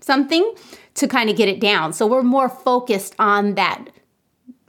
something 0.00 0.54
to 0.96 1.08
kind 1.08 1.30
of 1.30 1.36
get 1.36 1.48
it 1.48 1.60
down. 1.60 1.92
So 1.92 2.06
we're 2.06 2.22
more 2.22 2.48
focused 2.48 3.14
on 3.18 3.54
that 3.54 3.88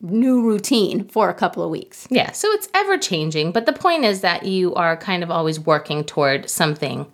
new 0.01 0.43
routine 0.43 1.07
for 1.07 1.29
a 1.29 1.33
couple 1.33 1.63
of 1.63 1.69
weeks. 1.69 2.07
Yeah, 2.09 2.31
so 2.31 2.47
it's 2.51 2.69
ever 2.73 2.97
changing, 2.97 3.51
but 3.51 3.65
the 3.65 3.73
point 3.73 4.05
is 4.05 4.21
that 4.21 4.45
you 4.45 4.73
are 4.75 4.95
kind 4.95 5.23
of 5.23 5.31
always 5.31 5.59
working 5.59 6.03
toward 6.03 6.49
something. 6.49 7.07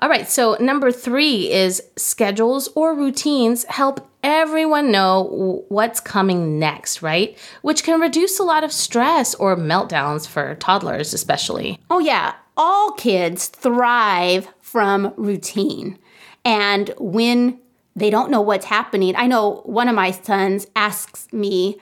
All 0.00 0.08
right, 0.08 0.28
so 0.28 0.56
number 0.58 0.90
three 0.90 1.52
is 1.52 1.80
schedules 1.96 2.68
or 2.74 2.92
routines 2.92 3.64
help 3.64 4.08
everyone 4.24 4.90
know 4.90 5.64
what's 5.68 6.00
coming 6.00 6.58
next, 6.58 7.02
right? 7.02 7.38
Which 7.62 7.84
can 7.84 8.00
reduce 8.00 8.40
a 8.40 8.44
lot 8.44 8.64
of 8.64 8.72
stress 8.72 9.34
or 9.36 9.56
meltdowns 9.56 10.26
for 10.26 10.56
toddlers, 10.56 11.14
especially. 11.14 11.78
Oh, 11.88 12.00
yeah. 12.00 12.34
All 12.56 12.92
kids 12.92 13.46
thrive 13.46 14.48
from 14.60 15.14
routine. 15.16 15.98
And 16.44 16.92
when 16.98 17.58
they 17.94 18.10
don't 18.10 18.30
know 18.30 18.40
what's 18.40 18.66
happening, 18.66 19.14
I 19.16 19.26
know 19.26 19.62
one 19.64 19.88
of 19.88 19.94
my 19.94 20.10
sons 20.10 20.66
asks 20.74 21.32
me 21.32 21.78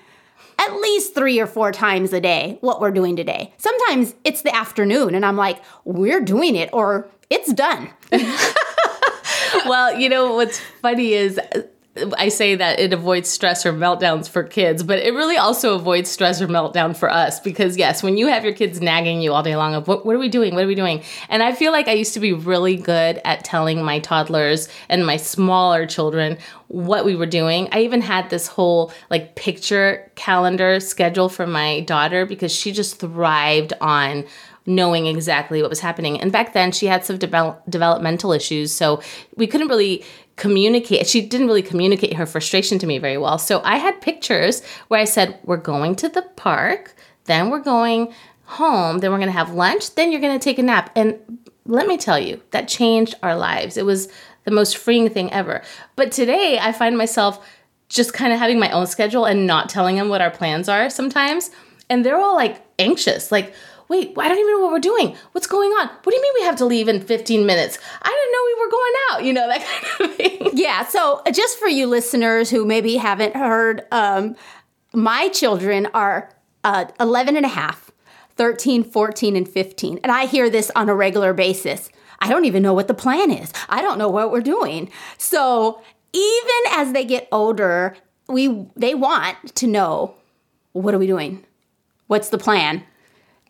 at 0.59 0.75
least 0.75 1.15
three 1.15 1.41
or 1.41 1.47
four 1.47 1.73
times 1.73 2.13
a 2.13 2.21
day 2.21 2.59
what 2.61 2.81
we're 2.81 2.91
doing 2.91 3.17
today. 3.17 3.55
Sometimes 3.57 4.15
it's 4.25 4.43
the 4.43 4.55
afternoon, 4.55 5.15
and 5.15 5.25
I'm 5.25 5.37
like, 5.37 5.63
we're 5.85 6.21
doing 6.21 6.57
it, 6.57 6.69
or 6.73 7.09
it's 7.31 7.53
done. 7.53 7.91
well, 9.67 9.99
you 9.99 10.09
know 10.09 10.35
what's 10.35 10.59
funny 10.59 11.15
is 11.15 11.41
I 12.17 12.29
say 12.29 12.55
that 12.55 12.79
it 12.79 12.93
avoids 12.93 13.29
stress 13.29 13.67
or 13.67 13.73
meltdowns 13.73 14.29
for 14.29 14.45
kids, 14.45 14.85
but 14.85 15.01
it 15.01 15.13
really 15.13 15.37
also 15.37 15.75
avoids 15.75 16.09
stress 16.09 16.41
or 16.41 16.47
meltdown 16.47 16.97
for 16.97 17.11
us 17.11 17.41
because 17.41 17.77
yes, 17.77 18.01
when 18.01 18.17
you 18.17 18.29
have 18.29 18.45
your 18.45 18.55
kids 18.55 18.81
nagging 18.81 19.21
you 19.21 19.33
all 19.33 19.43
day 19.43 19.57
long 19.57 19.75
of 19.75 19.89
what, 19.89 20.07
what 20.07 20.15
are 20.15 20.21
we 20.21 20.29
doing? 20.29 20.55
What 20.55 20.63
are 20.63 20.69
we 20.69 20.77
doing? 20.77 21.03
And 21.29 21.43
I 21.43 21.51
feel 21.53 21.73
like 21.73 21.89
I 21.89 21.93
used 21.93 22.15
to 22.15 22.21
be 22.21 22.33
really 22.33 22.77
good 22.77 23.21
at 23.25 23.45
telling 23.45 23.83
my 23.83 23.99
toddlers 23.99 24.69
and 24.89 25.05
my 25.05 25.17
smaller 25.17 25.85
children 25.85 26.39
what 26.69 27.05
we 27.05 27.17
were 27.17 27.27
doing. 27.27 27.69
I 27.73 27.81
even 27.81 28.03
had 28.03 28.31
this 28.31 28.47
whole 28.47 28.93
like 29.11 29.35
picture 29.35 30.13
calendar 30.15 30.79
schedule 30.79 31.29
for 31.29 31.47
my 31.47 31.81
daughter 31.81 32.25
because 32.25 32.53
she 32.53 32.71
just 32.71 33.01
thrived 33.01 33.73
on 33.81 34.25
knowing 34.65 35.07
exactly 35.07 35.61
what 35.61 35.71
was 35.71 35.81
happening. 35.81 36.21
And 36.21 36.31
back 36.31 36.53
then, 36.53 36.71
she 36.71 36.87
had 36.87 37.05
some 37.05 37.19
develop- 37.19 37.63
developmental 37.69 38.31
issues, 38.31 38.71
so 38.71 39.03
we 39.35 39.49
couldn't 39.49 39.69
really 39.69 40.05
communicate. 40.41 41.07
She 41.07 41.21
didn't 41.21 41.47
really 41.47 41.63
communicate 41.63 42.15
her 42.15 42.25
frustration 42.25 42.79
to 42.79 42.87
me 42.87 42.99
very 42.99 43.19
well. 43.19 43.39
So 43.39 43.61
I 43.63 43.77
had 43.77 44.01
pictures 44.01 44.65
where 44.89 44.99
I 44.99 45.05
said, 45.05 45.39
We're 45.45 45.59
going 45.59 45.95
to 45.97 46.09
the 46.09 46.23
park, 46.23 46.97
then 47.27 47.51
we're 47.51 47.61
going 47.61 48.13
home, 48.45 48.99
then 48.99 49.13
we're 49.13 49.19
going 49.19 49.29
to 49.29 49.37
have 49.37 49.53
lunch, 49.53 49.95
then 49.95 50.11
you're 50.11 50.21
going 50.21 50.37
to 50.37 50.43
take 50.43 50.59
a 50.59 50.63
nap. 50.63 50.91
And 50.97 51.39
let 51.67 51.87
me 51.87 51.99
tell 51.99 52.19
you, 52.19 52.41
that 52.53 52.69
changed 52.69 53.15
our 53.23 53.37
lives. 53.37 53.77
It 53.77 53.85
was 53.85 54.09
the 54.45 54.51
most 54.51 54.79
freeing 54.79 55.11
thing 55.11 55.31
ever. 55.31 55.63
But 55.95 56.11
today, 56.11 56.59
I 56.61 56.73
find 56.73 56.97
myself 56.97 57.47
just 57.91 58.15
kind 58.15 58.33
of 58.33 58.39
having 58.39 58.59
my 58.59 58.71
own 58.71 58.87
schedule 58.87 59.27
and 59.27 59.47
not 59.47 59.69
telling 59.69 59.97
them 59.97 60.09
what 60.09 60.23
our 60.23 60.31
plans 60.31 60.69
are 60.69 60.89
sometimes. 60.89 61.51
And 61.91 62.05
they're 62.05 62.19
all 62.19 62.35
like 62.35 62.65
anxious, 62.79 63.31
like, 63.31 63.53
wait, 63.91 64.15
I 64.17 64.29
don't 64.29 64.39
even 64.39 64.53
know 64.53 64.61
what 64.61 64.71
we're 64.71 64.79
doing. 64.79 65.17
What's 65.33 65.49
going 65.49 65.71
on? 65.73 65.89
What 65.89 66.11
do 66.11 66.15
you 66.15 66.23
mean 66.23 66.33
we 66.37 66.45
have 66.45 66.57
to 66.57 66.65
leave 66.65 66.87
in 66.87 67.01
15 67.01 67.45
minutes? 67.45 67.77
I 68.01 68.09
didn't 68.09 68.33
know 68.33 68.45
we 68.47 68.65
were 68.65 68.71
going 68.71 68.93
out, 69.11 69.25
you 69.25 69.33
know, 69.33 69.49
that 69.49 69.83
kind 69.99 70.11
of 70.11 70.17
thing. 70.17 70.51
Yeah, 70.55 70.87
so 70.87 71.21
just 71.33 71.59
for 71.59 71.67
you 71.67 71.89
listeners 71.89 72.51
who 72.51 72.65
maybe 72.65 72.97
haven't 72.97 73.35
heard, 73.35 73.83
um, 73.91 74.37
my 74.95 75.29
children 75.29 75.89
are 75.93 76.31
uh, 76.63 76.85
11 77.01 77.37
and 77.37 77.45
a 77.45 77.49
half, 77.49 77.91
13, 78.37 78.85
14, 78.85 79.35
and 79.35 79.49
15. 79.49 79.99
And 80.05 80.13
I 80.13 80.27
hear 80.27 80.49
this 80.49 80.71
on 80.77 80.89
a 80.89 80.95
regular 80.95 81.35
basis. 81.35 81.91
I 82.21 82.29
don't 82.29 82.45
even 82.45 82.63
know 82.63 82.73
what 82.73 82.87
the 82.87 82.95
plan 82.95 83.33
is. 83.33 83.53
I 83.69 83.83
don't 83.83 83.99
know 83.99 84.09
what 84.09 84.31
we're 84.31 84.41
doing. 84.41 84.89
So 85.19 85.83
even 86.13 86.61
as 86.71 86.93
they 86.93 87.05
get 87.05 87.27
older, 87.33 87.97
we 88.29 88.69
they 88.77 88.95
want 88.95 89.57
to 89.57 89.67
know 89.67 90.15
what 90.73 90.95
are 90.95 90.99
we 90.99 91.09
doing? 91.09 91.45
What's 92.07 92.29
the 92.29 92.39
plan? 92.39 92.85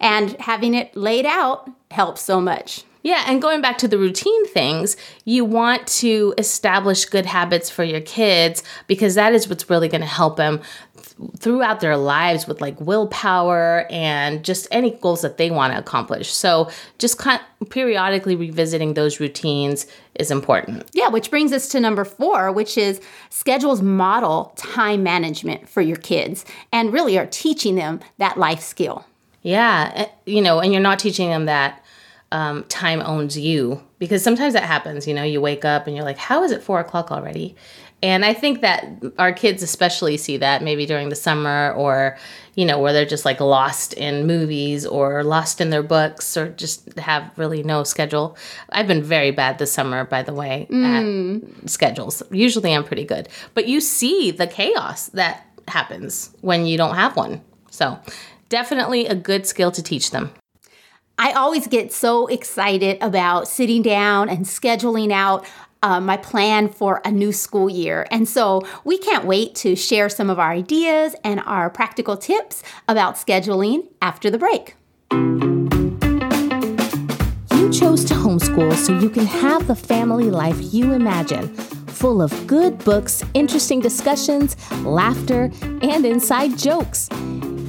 And 0.00 0.32
having 0.40 0.74
it 0.74 0.96
laid 0.96 1.26
out 1.26 1.70
helps 1.90 2.22
so 2.22 2.40
much. 2.40 2.84
Yeah, 3.02 3.24
and 3.26 3.40
going 3.40 3.62
back 3.62 3.78
to 3.78 3.88
the 3.88 3.96
routine 3.96 4.46
things, 4.48 4.96
you 5.24 5.44
want 5.44 5.86
to 5.86 6.34
establish 6.36 7.06
good 7.06 7.24
habits 7.24 7.70
for 7.70 7.82
your 7.82 8.02
kids 8.02 8.62
because 8.86 9.14
that 9.14 9.32
is 9.32 9.48
what's 9.48 9.70
really 9.70 9.88
going 9.88 10.02
to 10.02 10.06
help 10.06 10.36
them 10.36 10.60
th- 10.94 11.30
throughout 11.38 11.80
their 11.80 11.96
lives 11.96 12.46
with 12.46 12.60
like 12.60 12.78
willpower 12.78 13.86
and 13.90 14.44
just 14.44 14.68
any 14.70 14.90
goals 14.90 15.22
that 15.22 15.38
they 15.38 15.50
want 15.50 15.72
to 15.72 15.78
accomplish. 15.78 16.30
So, 16.30 16.70
just 16.98 17.16
kind 17.16 17.40
periodically 17.70 18.36
revisiting 18.36 18.92
those 18.92 19.18
routines 19.18 19.86
is 20.16 20.30
important. 20.30 20.84
Yeah, 20.92 21.08
which 21.08 21.30
brings 21.30 21.54
us 21.54 21.68
to 21.68 21.80
number 21.80 22.04
four, 22.04 22.52
which 22.52 22.76
is 22.76 23.00
schedules 23.30 23.80
model 23.80 24.52
time 24.56 25.02
management 25.02 25.70
for 25.70 25.80
your 25.80 25.96
kids 25.96 26.44
and 26.70 26.92
really 26.92 27.18
are 27.18 27.26
teaching 27.26 27.76
them 27.76 28.00
that 28.18 28.36
life 28.36 28.60
skill. 28.60 29.06
Yeah, 29.42 29.92
eh, 29.94 30.06
you 30.26 30.42
know, 30.42 30.60
and 30.60 30.72
you're 30.72 30.82
not 30.82 30.98
teaching 30.98 31.30
them 31.30 31.46
that 31.46 31.82
um, 32.32 32.64
time 32.64 33.00
owns 33.00 33.38
you 33.38 33.82
because 33.98 34.22
sometimes 34.22 34.54
that 34.54 34.64
happens. 34.64 35.06
You 35.06 35.14
know, 35.14 35.22
you 35.22 35.40
wake 35.40 35.64
up 35.64 35.86
and 35.86 35.96
you're 35.96 36.04
like, 36.04 36.18
"How 36.18 36.44
is 36.44 36.52
it 36.52 36.62
four 36.62 36.80
o'clock 36.80 37.10
already?" 37.10 37.56
And 38.02 38.24
I 38.24 38.32
think 38.32 38.62
that 38.62 38.86
our 39.18 39.32
kids 39.32 39.62
especially 39.62 40.16
see 40.16 40.38
that 40.38 40.62
maybe 40.62 40.86
during 40.86 41.10
the 41.10 41.14
summer 41.16 41.72
or, 41.76 42.16
you 42.54 42.64
know, 42.64 42.78
where 42.78 42.94
they're 42.94 43.04
just 43.04 43.26
like 43.26 43.40
lost 43.40 43.92
in 43.92 44.26
movies 44.26 44.86
or 44.86 45.22
lost 45.22 45.60
in 45.60 45.68
their 45.68 45.82
books 45.82 46.34
or 46.34 46.48
just 46.48 46.98
have 46.98 47.30
really 47.36 47.62
no 47.62 47.84
schedule. 47.84 48.38
I've 48.70 48.86
been 48.86 49.02
very 49.02 49.32
bad 49.32 49.58
this 49.58 49.70
summer, 49.72 50.04
by 50.04 50.22
the 50.22 50.32
way, 50.32 50.66
at 50.72 51.68
schedules. 51.70 52.22
Usually 52.30 52.74
I'm 52.74 52.84
pretty 52.84 53.04
good. 53.04 53.28
But 53.52 53.68
you 53.68 53.82
see 53.82 54.30
the 54.30 54.46
chaos 54.46 55.08
that 55.08 55.46
happens 55.68 56.34
when 56.40 56.64
you 56.64 56.78
don't 56.78 56.94
have 56.94 57.16
one. 57.16 57.42
So 57.70 57.98
definitely 58.50 59.06
a 59.06 59.14
good 59.14 59.46
skill 59.46 59.70
to 59.70 59.82
teach 59.82 60.10
them. 60.10 60.30
I 61.18 61.32
always 61.32 61.66
get 61.66 61.92
so 61.92 62.26
excited 62.26 62.98
about 63.00 63.48
sitting 63.48 63.80
down 63.82 64.28
and 64.28 64.44
scheduling 64.44 65.12
out 65.12 65.46
uh, 65.82 66.00
my 66.00 66.18
plan 66.18 66.68
for 66.68 67.00
a 67.04 67.10
new 67.10 67.32
school 67.32 67.70
year. 67.70 68.06
And 68.10 68.28
so 68.28 68.62
we 68.84 68.98
can't 68.98 69.24
wait 69.24 69.54
to 69.56 69.74
share 69.76 70.08
some 70.10 70.28
of 70.28 70.38
our 70.38 70.50
ideas 70.50 71.14
and 71.24 71.40
our 71.40 71.70
practical 71.70 72.16
tips 72.16 72.62
about 72.86 73.14
scheduling 73.14 73.88
after 74.02 74.30
the 74.30 74.38
break. 74.38 74.74
You 77.54 77.70
chose 77.70 78.04
to 78.06 78.14
homeschool 78.14 78.74
so 78.74 78.98
you 78.98 79.10
can 79.10 79.26
have 79.26 79.66
the 79.66 79.76
family 79.76 80.30
life 80.30 80.56
you 80.72 80.92
imagine, 80.92 81.48
full 81.86 82.20
of 82.22 82.46
good 82.46 82.78
books, 82.84 83.22
interesting 83.34 83.80
discussions, 83.80 84.56
laughter, 84.84 85.50
and 85.82 86.04
inside 86.04 86.58
jokes. 86.58 87.08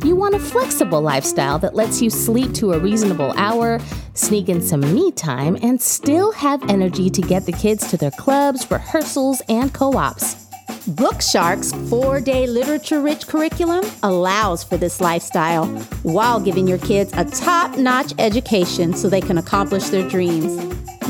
You 0.03 0.15
want 0.15 0.33
a 0.33 0.39
flexible 0.39 0.99
lifestyle 0.99 1.59
that 1.59 1.75
lets 1.75 2.01
you 2.01 2.09
sleep 2.09 2.53
to 2.55 2.73
a 2.73 2.79
reasonable 2.79 3.33
hour, 3.37 3.79
sneak 4.15 4.49
in 4.49 4.59
some 4.59 4.81
me 4.81 5.11
time, 5.11 5.55
and 5.61 5.79
still 5.79 6.31
have 6.31 6.67
energy 6.67 7.07
to 7.11 7.21
get 7.21 7.45
the 7.45 7.51
kids 7.51 7.87
to 7.91 7.97
their 7.97 8.09
clubs, 8.09 8.69
rehearsals, 8.71 9.43
and 9.47 9.71
co 9.75 9.95
ops. 9.95 10.47
Bookshark's 10.87 11.71
four 11.87 12.19
day 12.19 12.47
literature 12.47 12.99
rich 12.99 13.27
curriculum 13.27 13.85
allows 14.01 14.63
for 14.63 14.75
this 14.75 15.01
lifestyle 15.01 15.67
while 16.01 16.39
giving 16.39 16.67
your 16.67 16.79
kids 16.79 17.13
a 17.15 17.23
top 17.23 17.77
notch 17.77 18.11
education 18.17 18.95
so 18.95 19.07
they 19.07 19.21
can 19.21 19.37
accomplish 19.37 19.89
their 19.89 20.09
dreams. 20.09 20.57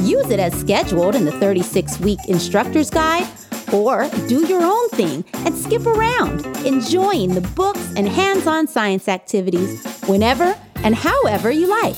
Use 0.01 0.29
it 0.29 0.39
as 0.41 0.53
scheduled 0.59 1.15
in 1.15 1.23
the 1.23 1.31
36 1.31 1.97
week 2.01 2.19
instructor's 2.27 2.89
guide 2.89 3.25
or 3.73 4.09
do 4.27 4.45
your 4.45 4.61
own 4.61 4.89
thing 4.89 5.23
and 5.33 5.55
skip 5.55 5.85
around, 5.85 6.45
enjoying 6.65 7.33
the 7.33 7.41
books 7.55 7.93
and 7.95 8.07
hands 8.07 8.47
on 8.47 8.67
science 8.67 9.07
activities 9.07 9.85
whenever 10.07 10.57
and 10.83 10.95
however 10.95 11.51
you 11.51 11.67
like. 11.67 11.97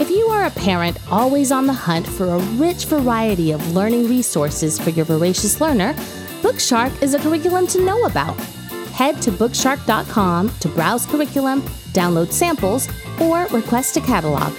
If 0.00 0.10
you 0.10 0.26
are 0.26 0.46
a 0.46 0.50
parent 0.50 0.98
always 1.10 1.52
on 1.52 1.66
the 1.66 1.72
hunt 1.72 2.06
for 2.06 2.26
a 2.26 2.38
rich 2.56 2.86
variety 2.86 3.52
of 3.52 3.74
learning 3.74 4.08
resources 4.08 4.78
for 4.78 4.90
your 4.90 5.04
voracious 5.04 5.60
learner, 5.60 5.94
Bookshark 6.42 7.00
is 7.02 7.14
a 7.14 7.18
curriculum 7.18 7.66
to 7.68 7.84
know 7.84 8.04
about. 8.04 8.36
Head 8.92 9.22
to 9.22 9.30
bookshark.com 9.30 10.50
to 10.60 10.68
browse 10.68 11.06
curriculum, 11.06 11.62
download 11.92 12.32
samples, 12.32 12.88
or 13.20 13.46
request 13.46 13.96
a 13.96 14.00
catalog. 14.00 14.52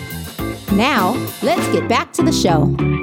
Now, 0.71 1.13
let's 1.43 1.67
get 1.71 1.87
back 1.87 2.11
to 2.13 2.23
the 2.23 2.31
show. 2.31 2.94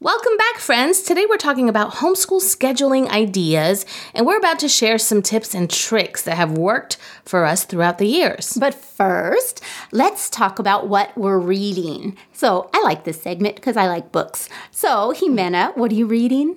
Welcome 0.00 0.36
back, 0.36 0.58
friends. 0.58 1.02
Today 1.02 1.26
we're 1.28 1.38
talking 1.38 1.68
about 1.68 1.94
homeschool 1.94 2.40
scheduling 2.40 3.08
ideas, 3.08 3.84
and 4.14 4.24
we're 4.24 4.38
about 4.38 4.60
to 4.60 4.68
share 4.68 4.96
some 4.96 5.22
tips 5.22 5.56
and 5.56 5.68
tricks 5.68 6.22
that 6.22 6.36
have 6.36 6.56
worked 6.56 6.98
for 7.24 7.44
us 7.44 7.64
throughout 7.64 7.98
the 7.98 8.06
years. 8.06 8.56
But 8.60 8.74
first, 8.74 9.60
let's 9.90 10.30
talk 10.30 10.60
about 10.60 10.86
what 10.86 11.18
we're 11.18 11.40
reading. 11.40 12.16
So, 12.32 12.70
I 12.72 12.80
like 12.84 13.02
this 13.02 13.20
segment 13.20 13.56
because 13.56 13.76
I 13.76 13.88
like 13.88 14.12
books. 14.12 14.48
So, 14.70 15.12
Jimena, 15.14 15.76
what 15.76 15.90
are 15.90 15.96
you 15.96 16.06
reading? 16.06 16.54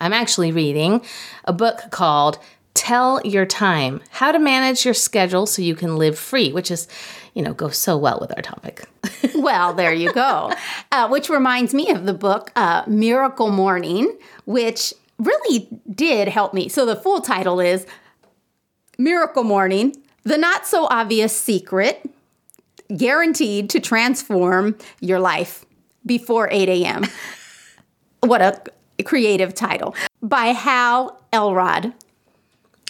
I'm 0.00 0.12
actually 0.12 0.50
reading 0.50 1.02
a 1.44 1.52
book 1.52 1.82
called 1.92 2.40
Tell 2.74 3.24
Your 3.24 3.46
Time 3.46 4.00
How 4.10 4.32
to 4.32 4.40
Manage 4.40 4.84
Your 4.84 4.94
Schedule 4.94 5.46
So 5.46 5.62
You 5.62 5.76
Can 5.76 5.98
Live 5.98 6.18
Free, 6.18 6.50
which 6.50 6.68
is, 6.68 6.88
you 7.34 7.42
know, 7.42 7.54
goes 7.54 7.76
so 7.76 7.96
well 7.96 8.18
with 8.20 8.32
our 8.36 8.42
topic. 8.42 8.84
well, 9.34 9.72
there 9.72 9.92
you 9.92 10.12
go. 10.12 10.52
Uh, 10.90 11.08
which 11.08 11.28
reminds 11.28 11.72
me 11.72 11.90
of 11.90 12.04
the 12.04 12.14
book 12.14 12.52
uh, 12.56 12.82
Miracle 12.86 13.50
Morning, 13.50 14.16
which 14.44 14.92
really 15.18 15.68
did 15.90 16.28
help 16.28 16.52
me. 16.52 16.68
So 16.68 16.84
the 16.84 16.96
full 16.96 17.20
title 17.20 17.60
is 17.60 17.86
Miracle 18.98 19.44
Morning 19.44 19.96
The 20.24 20.36
Not 20.36 20.66
So 20.66 20.86
Obvious 20.90 21.38
Secret 21.38 22.10
Guaranteed 22.94 23.70
to 23.70 23.80
Transform 23.80 24.76
Your 25.00 25.18
Life 25.18 25.64
Before 26.04 26.48
8 26.50 26.68
a.m. 26.68 27.04
what 28.20 28.42
a 28.42 29.02
creative 29.02 29.54
title 29.54 29.94
by 30.22 30.46
Hal 30.46 31.20
Elrod. 31.32 31.94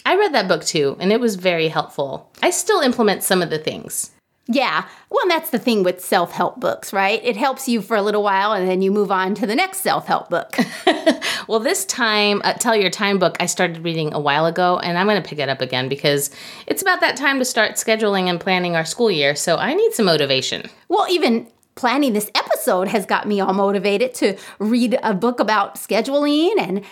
I 0.04 0.16
read 0.16 0.34
that 0.34 0.48
book 0.48 0.64
too, 0.64 0.96
and 0.98 1.12
it 1.12 1.20
was 1.20 1.36
very 1.36 1.68
helpful. 1.68 2.30
I 2.42 2.50
still 2.50 2.80
implement 2.80 3.22
some 3.22 3.40
of 3.40 3.50
the 3.50 3.58
things. 3.58 4.10
Yeah. 4.48 4.88
Well, 5.08 5.24
that's 5.28 5.50
the 5.50 5.58
thing 5.58 5.84
with 5.84 6.04
self 6.04 6.32
help 6.32 6.58
books, 6.58 6.92
right? 6.92 7.20
It 7.22 7.36
helps 7.36 7.68
you 7.68 7.80
for 7.80 7.96
a 7.96 8.02
little 8.02 8.24
while 8.24 8.52
and 8.52 8.68
then 8.68 8.82
you 8.82 8.90
move 8.90 9.12
on 9.12 9.34
to 9.36 9.46
the 9.46 9.54
next 9.54 9.78
self 9.78 10.06
help 10.06 10.30
book. 10.30 10.56
well, 11.48 11.60
this 11.60 11.84
time, 11.84 12.42
uh, 12.44 12.54
Tell 12.54 12.74
Your 12.74 12.90
Time 12.90 13.18
book, 13.18 13.36
I 13.38 13.46
started 13.46 13.84
reading 13.84 14.12
a 14.12 14.18
while 14.18 14.46
ago 14.46 14.78
and 14.78 14.98
I'm 14.98 15.06
going 15.06 15.22
to 15.22 15.28
pick 15.28 15.38
it 15.38 15.48
up 15.48 15.60
again 15.60 15.88
because 15.88 16.30
it's 16.66 16.82
about 16.82 17.00
that 17.00 17.16
time 17.16 17.38
to 17.38 17.44
start 17.44 17.72
scheduling 17.72 18.28
and 18.28 18.40
planning 18.40 18.74
our 18.74 18.84
school 18.84 19.10
year. 19.10 19.36
So 19.36 19.56
I 19.56 19.74
need 19.74 19.92
some 19.92 20.06
motivation. 20.06 20.68
Well, 20.88 21.06
even 21.08 21.46
planning 21.76 22.12
this 22.12 22.30
episode 22.34 22.88
has 22.88 23.06
got 23.06 23.28
me 23.28 23.40
all 23.40 23.54
motivated 23.54 24.12
to 24.14 24.36
read 24.58 24.98
a 25.04 25.14
book 25.14 25.38
about 25.38 25.76
scheduling 25.76 26.58
and 26.58 26.84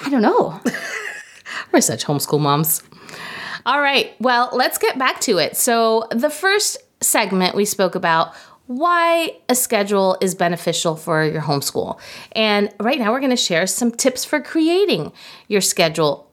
I 0.00 0.08
don't 0.08 0.22
know. 0.22 0.58
We're 1.72 1.82
such 1.82 2.04
homeschool 2.04 2.40
moms. 2.40 2.82
All 3.66 3.80
right, 3.80 4.14
well, 4.20 4.50
let's 4.52 4.76
get 4.76 4.98
back 4.98 5.20
to 5.20 5.38
it. 5.38 5.56
So, 5.56 6.06
the 6.10 6.28
first 6.28 6.76
segment 7.04 7.54
we 7.54 7.64
spoke 7.64 7.94
about 7.94 8.34
why 8.66 9.36
a 9.48 9.54
schedule 9.54 10.16
is 10.20 10.34
beneficial 10.34 10.96
for 10.96 11.24
your 11.24 11.42
homeschool. 11.42 12.00
And 12.32 12.72
right 12.80 12.98
now, 12.98 13.12
we're 13.12 13.20
going 13.20 13.30
to 13.30 13.36
share 13.36 13.66
some 13.66 13.90
tips 13.90 14.24
for 14.24 14.40
creating 14.40 15.12
your 15.48 15.60
schedule. 15.60 16.30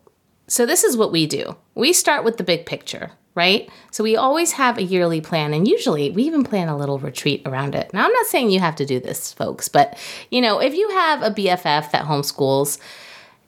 So, 0.48 0.66
this 0.66 0.84
is 0.84 0.98
what 0.98 1.12
we 1.12 1.28
do 1.28 1.56
we 1.76 1.94
start 1.94 2.24
with 2.24 2.38
the 2.38 2.44
big 2.44 2.66
picture 2.66 3.12
right? 3.36 3.70
So 3.92 4.04
we 4.04 4.16
always 4.16 4.54
have 4.54 4.78
a 4.78 4.84
yearly 4.84 5.22
plan, 5.22 5.54
and 5.54 5.68
usually 5.68 6.12
we 6.12 6.24
even 6.24 6.44
plan 6.44 6.68
a 6.68 6.78
little 6.78 7.00
retreat 7.00 7.42
around 7.46 7.76
it. 7.76 7.94
Now, 7.94 8.06
I'm 8.06 8.12
not 8.12 8.26
saying 8.26 8.50
you 8.50 8.60
have 8.60 8.76
to 8.78 8.86
do 8.86 9.00
this, 9.00 9.32
folks, 9.32 9.70
but 9.70 9.98
you 10.30 10.42
know, 10.42 10.60
if 10.60 10.74
you 10.74 10.90
have 10.90 11.22
a 11.22 11.32
BFF 11.32 11.92
that 11.92 12.06
homeschools, 12.06 12.80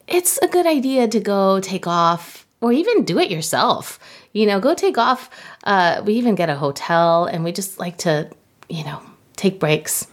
it's 0.06 0.38
a 0.38 0.48
good 0.48 0.66
idea 0.66 1.08
to 1.08 1.20
go 1.20 1.60
take 1.60 1.86
off 1.86 2.43
or 2.64 2.72
even 2.72 3.04
do 3.04 3.18
it 3.18 3.30
yourself. 3.30 3.98
You 4.32 4.46
know, 4.46 4.58
go 4.58 4.74
take 4.74 4.96
off. 4.96 5.28
Uh, 5.64 6.00
we 6.02 6.14
even 6.14 6.34
get 6.34 6.48
a 6.48 6.56
hotel 6.56 7.26
and 7.26 7.44
we 7.44 7.52
just 7.52 7.78
like 7.78 7.98
to, 7.98 8.30
you 8.70 8.82
know, 8.84 9.02
take 9.36 9.60
breaks. 9.60 10.06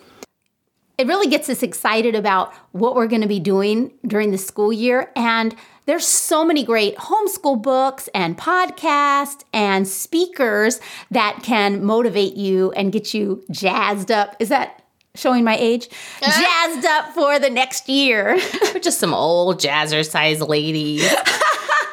It 0.98 1.08
really 1.08 1.28
gets 1.28 1.48
us 1.48 1.64
excited 1.64 2.14
about 2.14 2.54
what 2.74 2.94
we're 2.94 3.08
going 3.08 3.22
to 3.22 3.28
be 3.28 3.40
doing 3.40 3.94
during 4.06 4.32
the 4.32 4.38
school 4.38 4.74
year. 4.74 5.14
And 5.16 5.56
there's 5.86 6.06
so 6.06 6.44
many 6.44 6.66
great 6.66 6.98
homeschool 6.98 7.62
books 7.62 8.10
and 8.14 8.38
podcasts 8.38 9.46
and 9.54 9.88
speakers 9.88 10.82
that 11.10 11.40
can 11.44 11.86
motivate 11.86 12.34
you 12.36 12.74
and 12.74 12.92
get 12.92 13.14
you 13.14 13.46
jazzed 13.50 14.12
up. 14.12 14.36
Is 14.40 14.50
that 14.50 14.84
showing 15.16 15.46
my 15.46 15.56
age, 15.58 15.88
jazzed 16.22 16.86
up 16.86 17.14
for 17.14 17.40
the 17.40 17.50
next 17.50 17.88
year. 17.88 18.38
We're 18.74 18.82
just 18.82 19.00
some 19.00 19.14
old 19.14 19.62
jazzercise 19.62 20.46
ladies. 20.46 21.10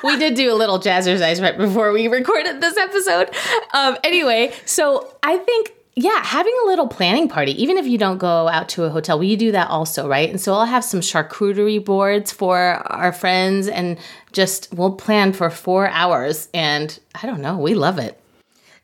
we 0.02 0.17
did 0.19 0.34
do 0.34 0.52
a 0.52 0.56
little 0.56 0.78
jazzercise 0.78 1.43
right 1.43 1.56
before 1.56 1.93
we 1.93 2.08
recorded 2.08 2.61
this 2.61 2.76
episode. 2.76 3.30
Um, 3.75 3.97
anyway, 4.04 4.52
so 4.65 5.15
I 5.23 5.39
think 5.39 5.73
yeah, 6.00 6.23
having 6.23 6.56
a 6.63 6.67
little 6.69 6.87
planning 6.87 7.28
party, 7.28 7.61
even 7.61 7.76
if 7.76 7.84
you 7.84 7.99
don't 7.99 8.19
go 8.19 8.47
out 8.47 8.69
to 8.71 8.84
a 8.84 8.89
hotel, 8.89 9.19
we 9.19 9.34
do 9.34 9.50
that 9.50 9.69
also, 9.69 10.06
right? 10.06 10.30
And 10.30 10.41
so 10.41 10.54
I'll 10.54 10.65
have 10.65 10.84
some 10.84 11.00
charcuterie 11.00 11.84
boards 11.84 12.30
for 12.30 12.56
our 12.56 13.13
friends 13.13 13.67
and 13.67 13.99
just 14.30 14.73
we'll 14.73 14.93
plan 14.93 15.32
for 15.32 15.50
four 15.50 15.89
hours. 15.89 16.49
And 16.54 16.97
I 17.21 17.26
don't 17.26 17.41
know, 17.41 17.58
we 17.58 17.75
love 17.75 17.99
it. 17.99 18.21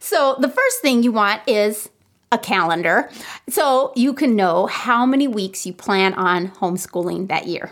So 0.01 0.35
the 0.41 0.49
first 0.49 0.81
thing 0.83 1.05
you 1.05 1.13
want 1.13 1.41
is 1.47 1.89
a 2.33 2.39
calendar 2.39 3.09
so 3.49 3.93
you 3.95 4.13
can 4.13 4.35
know 4.35 4.67
how 4.67 5.07
many 5.07 5.29
weeks 5.29 5.65
you 5.65 5.73
plan 5.73 6.15
on 6.15 6.49
homeschooling 6.49 7.29
that 7.29 7.47
year. 7.47 7.71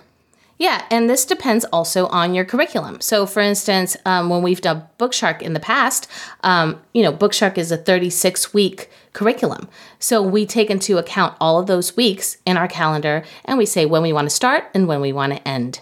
Yeah, 0.58 0.84
and 0.90 1.10
this 1.10 1.24
depends 1.24 1.64
also 1.66 2.06
on 2.06 2.34
your 2.34 2.44
curriculum. 2.44 3.00
So, 3.00 3.26
for 3.26 3.40
instance, 3.40 3.96
um, 4.04 4.28
when 4.28 4.42
we've 4.42 4.60
done 4.60 4.84
Bookshark 4.98 5.42
in 5.42 5.54
the 5.54 5.60
past, 5.60 6.08
um, 6.42 6.80
you 6.94 7.02
know, 7.02 7.12
Bookshark 7.12 7.58
is 7.58 7.72
a 7.72 7.76
36 7.76 8.54
week 8.54 8.90
curriculum. 9.12 9.68
So, 9.98 10.22
we 10.22 10.46
take 10.46 10.70
into 10.70 10.98
account 10.98 11.36
all 11.40 11.58
of 11.58 11.66
those 11.66 11.96
weeks 11.96 12.36
in 12.46 12.56
our 12.56 12.68
calendar 12.68 13.24
and 13.44 13.58
we 13.58 13.66
say 13.66 13.86
when 13.86 14.02
we 14.02 14.12
want 14.12 14.26
to 14.26 14.34
start 14.34 14.64
and 14.74 14.86
when 14.86 15.00
we 15.00 15.12
want 15.12 15.32
to 15.32 15.48
end. 15.48 15.80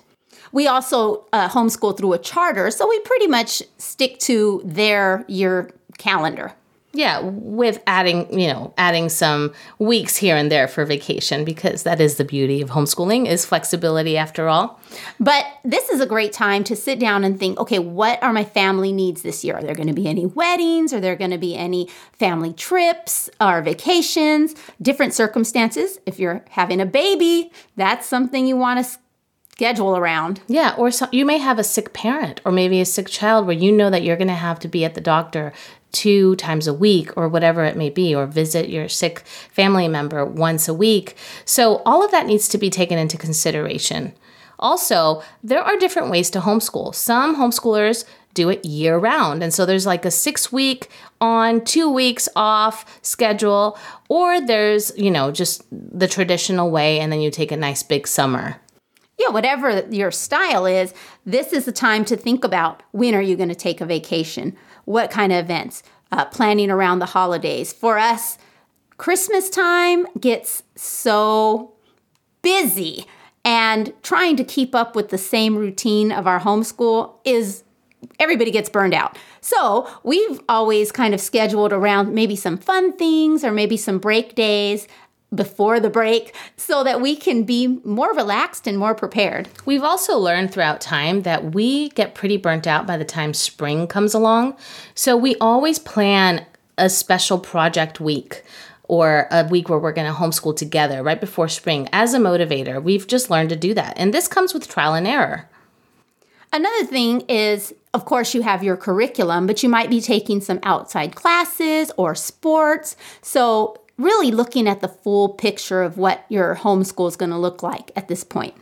We 0.52 0.66
also 0.66 1.26
uh, 1.32 1.48
homeschool 1.48 1.96
through 1.96 2.14
a 2.14 2.18
charter, 2.18 2.70
so 2.70 2.88
we 2.88 2.98
pretty 3.00 3.26
much 3.26 3.62
stick 3.78 4.18
to 4.20 4.62
their 4.64 5.24
year 5.28 5.70
calendar. 5.98 6.54
Yeah, 6.92 7.20
with 7.20 7.80
adding, 7.86 8.36
you 8.36 8.48
know, 8.48 8.74
adding 8.76 9.08
some 9.10 9.52
weeks 9.78 10.16
here 10.16 10.36
and 10.36 10.50
there 10.50 10.66
for 10.66 10.84
vacation 10.84 11.44
because 11.44 11.84
that 11.84 12.00
is 12.00 12.16
the 12.16 12.24
beauty 12.24 12.60
of 12.62 12.70
homeschooling 12.70 13.28
is 13.28 13.46
flexibility 13.46 14.16
after 14.16 14.48
all. 14.48 14.80
But 15.20 15.46
this 15.64 15.88
is 15.88 16.00
a 16.00 16.06
great 16.06 16.32
time 16.32 16.64
to 16.64 16.74
sit 16.74 16.98
down 16.98 17.22
and 17.22 17.38
think, 17.38 17.60
okay, 17.60 17.78
what 17.78 18.20
are 18.24 18.32
my 18.32 18.44
family 18.44 18.92
needs 18.92 19.22
this 19.22 19.44
year? 19.44 19.54
Are 19.54 19.62
there 19.62 19.76
going 19.76 19.86
to 19.86 19.94
be 19.94 20.08
any 20.08 20.26
weddings? 20.26 20.92
Are 20.92 21.00
there 21.00 21.14
going 21.14 21.30
to 21.30 21.38
be 21.38 21.54
any 21.54 21.88
family 22.14 22.52
trips 22.52 23.30
or 23.40 23.62
vacations? 23.62 24.56
Different 24.82 25.14
circumstances. 25.14 26.00
If 26.06 26.18
you're 26.18 26.44
having 26.50 26.80
a 26.80 26.86
baby, 26.86 27.52
that's 27.76 28.04
something 28.06 28.48
you 28.48 28.56
want 28.56 28.84
to 28.84 28.98
schedule 29.60 29.94
around. 29.94 30.40
Yeah, 30.48 30.74
or 30.78 30.90
so, 30.90 31.06
you 31.12 31.26
may 31.26 31.36
have 31.36 31.58
a 31.58 31.64
sick 31.64 31.92
parent 31.92 32.40
or 32.46 32.50
maybe 32.50 32.80
a 32.80 32.86
sick 32.86 33.08
child 33.08 33.46
where 33.46 33.54
you 33.54 33.70
know 33.70 33.90
that 33.90 34.02
you're 34.02 34.16
going 34.16 34.28
to 34.28 34.34
have 34.34 34.58
to 34.60 34.68
be 34.68 34.86
at 34.86 34.94
the 34.94 35.02
doctor 35.02 35.52
two 35.92 36.36
times 36.36 36.66
a 36.66 36.74
week 36.74 37.16
or 37.16 37.28
whatever 37.28 37.64
it 37.64 37.76
may 37.76 37.90
be, 37.90 38.14
or 38.14 38.26
visit 38.26 38.68
your 38.68 38.88
sick 38.88 39.20
family 39.20 39.88
member 39.88 40.24
once 40.24 40.68
a 40.68 40.74
week. 40.74 41.16
So, 41.44 41.82
all 41.86 42.04
of 42.04 42.10
that 42.10 42.26
needs 42.26 42.48
to 42.48 42.58
be 42.58 42.70
taken 42.70 42.98
into 42.98 43.16
consideration. 43.16 44.12
Also, 44.58 45.22
there 45.42 45.62
are 45.62 45.78
different 45.78 46.10
ways 46.10 46.30
to 46.30 46.40
homeschool. 46.40 46.94
Some 46.94 47.36
homeschoolers 47.36 48.04
do 48.34 48.48
it 48.48 48.64
year 48.64 48.96
round. 48.96 49.42
And 49.42 49.52
so 49.52 49.66
there's 49.66 49.86
like 49.86 50.04
a 50.04 50.10
six 50.10 50.52
week 50.52 50.88
on, 51.20 51.64
two 51.64 51.90
weeks 51.90 52.28
off 52.36 53.00
schedule, 53.02 53.78
or 54.08 54.40
there's, 54.40 54.92
you 54.96 55.10
know, 55.10 55.32
just 55.32 55.62
the 55.70 56.06
traditional 56.06 56.70
way, 56.70 57.00
and 57.00 57.12
then 57.12 57.20
you 57.20 57.30
take 57.30 57.52
a 57.52 57.56
nice 57.56 57.82
big 57.82 58.06
summer. 58.06 58.60
Yeah, 59.18 59.28
whatever 59.28 59.86
your 59.90 60.10
style 60.10 60.64
is, 60.64 60.94
this 61.26 61.52
is 61.52 61.66
the 61.66 61.72
time 61.72 62.04
to 62.06 62.16
think 62.16 62.44
about 62.44 62.82
when 62.92 63.14
are 63.14 63.20
you 63.20 63.36
going 63.36 63.50
to 63.50 63.54
take 63.54 63.80
a 63.80 63.86
vacation? 63.86 64.56
What 64.84 65.10
kind 65.10 65.32
of 65.32 65.44
events, 65.44 65.82
uh, 66.12 66.24
planning 66.26 66.70
around 66.70 66.98
the 66.98 67.06
holidays. 67.06 67.72
For 67.72 67.98
us, 67.98 68.38
Christmas 68.96 69.48
time 69.48 70.06
gets 70.18 70.62
so 70.76 71.72
busy, 72.42 73.06
and 73.44 73.92
trying 74.02 74.36
to 74.36 74.44
keep 74.44 74.74
up 74.74 74.94
with 74.94 75.08
the 75.08 75.18
same 75.18 75.56
routine 75.56 76.12
of 76.12 76.26
our 76.26 76.40
homeschool 76.40 77.14
is 77.24 77.64
everybody 78.18 78.50
gets 78.50 78.68
burned 78.68 78.94
out. 78.94 79.18
So 79.40 79.88
we've 80.02 80.40
always 80.48 80.92
kind 80.92 81.14
of 81.14 81.20
scheduled 81.20 81.72
around 81.72 82.14
maybe 82.14 82.36
some 82.36 82.58
fun 82.58 82.96
things 82.96 83.44
or 83.44 83.52
maybe 83.52 83.76
some 83.76 83.98
break 83.98 84.34
days 84.34 84.86
before 85.34 85.78
the 85.78 85.90
break 85.90 86.34
so 86.56 86.82
that 86.82 87.00
we 87.00 87.14
can 87.14 87.44
be 87.44 87.66
more 87.84 88.12
relaxed 88.14 88.66
and 88.66 88.78
more 88.78 88.94
prepared. 88.94 89.48
We've 89.64 89.84
also 89.84 90.18
learned 90.18 90.52
throughout 90.52 90.80
time 90.80 91.22
that 91.22 91.54
we 91.54 91.90
get 91.90 92.14
pretty 92.14 92.36
burnt 92.36 92.66
out 92.66 92.86
by 92.86 92.96
the 92.96 93.04
time 93.04 93.34
spring 93.34 93.86
comes 93.86 94.14
along. 94.14 94.56
So 94.94 95.16
we 95.16 95.36
always 95.36 95.78
plan 95.78 96.44
a 96.76 96.88
special 96.88 97.38
project 97.38 98.00
week 98.00 98.42
or 98.84 99.28
a 99.30 99.44
week 99.44 99.68
where 99.68 99.78
we're 99.78 99.92
going 99.92 100.12
to 100.12 100.18
homeschool 100.18 100.56
together 100.56 101.02
right 101.02 101.20
before 101.20 101.48
spring 101.48 101.88
as 101.92 102.12
a 102.12 102.18
motivator. 102.18 102.82
We've 102.82 103.06
just 103.06 103.30
learned 103.30 103.50
to 103.50 103.56
do 103.56 103.72
that. 103.74 103.94
And 103.96 104.12
this 104.12 104.26
comes 104.26 104.52
with 104.52 104.66
trial 104.66 104.94
and 104.94 105.06
error. 105.06 105.48
Another 106.52 106.84
thing 106.84 107.20
is, 107.28 107.72
of 107.94 108.04
course, 108.04 108.34
you 108.34 108.42
have 108.42 108.64
your 108.64 108.76
curriculum, 108.76 109.46
but 109.46 109.62
you 109.62 109.68
might 109.68 109.90
be 109.90 110.00
taking 110.00 110.40
some 110.40 110.58
outside 110.64 111.14
classes 111.14 111.92
or 111.96 112.16
sports. 112.16 112.96
So 113.22 113.80
really 114.00 114.30
looking 114.30 114.66
at 114.66 114.80
the 114.80 114.88
full 114.88 115.28
picture 115.28 115.82
of 115.82 115.98
what 115.98 116.24
your 116.28 116.56
homeschool 116.56 117.08
is 117.08 117.16
going 117.16 117.30
to 117.30 117.38
look 117.38 117.62
like 117.62 117.90
at 117.94 118.08
this 118.08 118.24
point. 118.24 118.54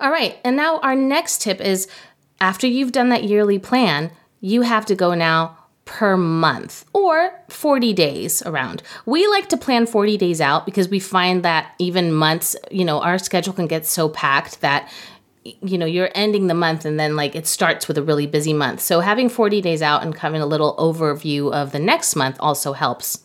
All 0.00 0.10
right. 0.10 0.38
And 0.44 0.56
now 0.56 0.78
our 0.80 0.94
next 0.94 1.42
tip 1.42 1.60
is 1.60 1.88
after 2.40 2.66
you've 2.66 2.92
done 2.92 3.08
that 3.08 3.24
yearly 3.24 3.58
plan, 3.58 4.12
you 4.40 4.62
have 4.62 4.86
to 4.86 4.94
go 4.94 5.14
now 5.14 5.56
per 5.84 6.16
month 6.16 6.84
or 6.92 7.32
40 7.48 7.94
days 7.94 8.42
around. 8.42 8.82
We 9.06 9.26
like 9.26 9.48
to 9.48 9.56
plan 9.56 9.86
40 9.86 10.18
days 10.18 10.40
out 10.40 10.66
because 10.66 10.88
we 10.88 11.00
find 11.00 11.42
that 11.44 11.74
even 11.78 12.12
months, 12.12 12.54
you 12.70 12.84
know, 12.84 13.00
our 13.00 13.18
schedule 13.18 13.54
can 13.54 13.66
get 13.66 13.86
so 13.86 14.08
packed 14.08 14.60
that 14.60 14.92
you 15.62 15.78
know 15.78 15.86
you're 15.86 16.10
ending 16.14 16.46
the 16.46 16.54
month 16.54 16.84
and 16.84 17.00
then 17.00 17.16
like 17.16 17.34
it 17.34 17.46
starts 17.46 17.88
with 17.88 17.96
a 17.96 18.02
really 18.02 18.26
busy 18.26 18.52
month 18.52 18.80
so 18.80 19.00
having 19.00 19.30
40 19.30 19.62
days 19.62 19.80
out 19.80 20.02
and 20.02 20.14
having 20.18 20.42
a 20.42 20.46
little 20.46 20.76
overview 20.76 21.50
of 21.50 21.72
the 21.72 21.78
next 21.78 22.14
month 22.16 22.36
also 22.38 22.74
helps 22.74 23.22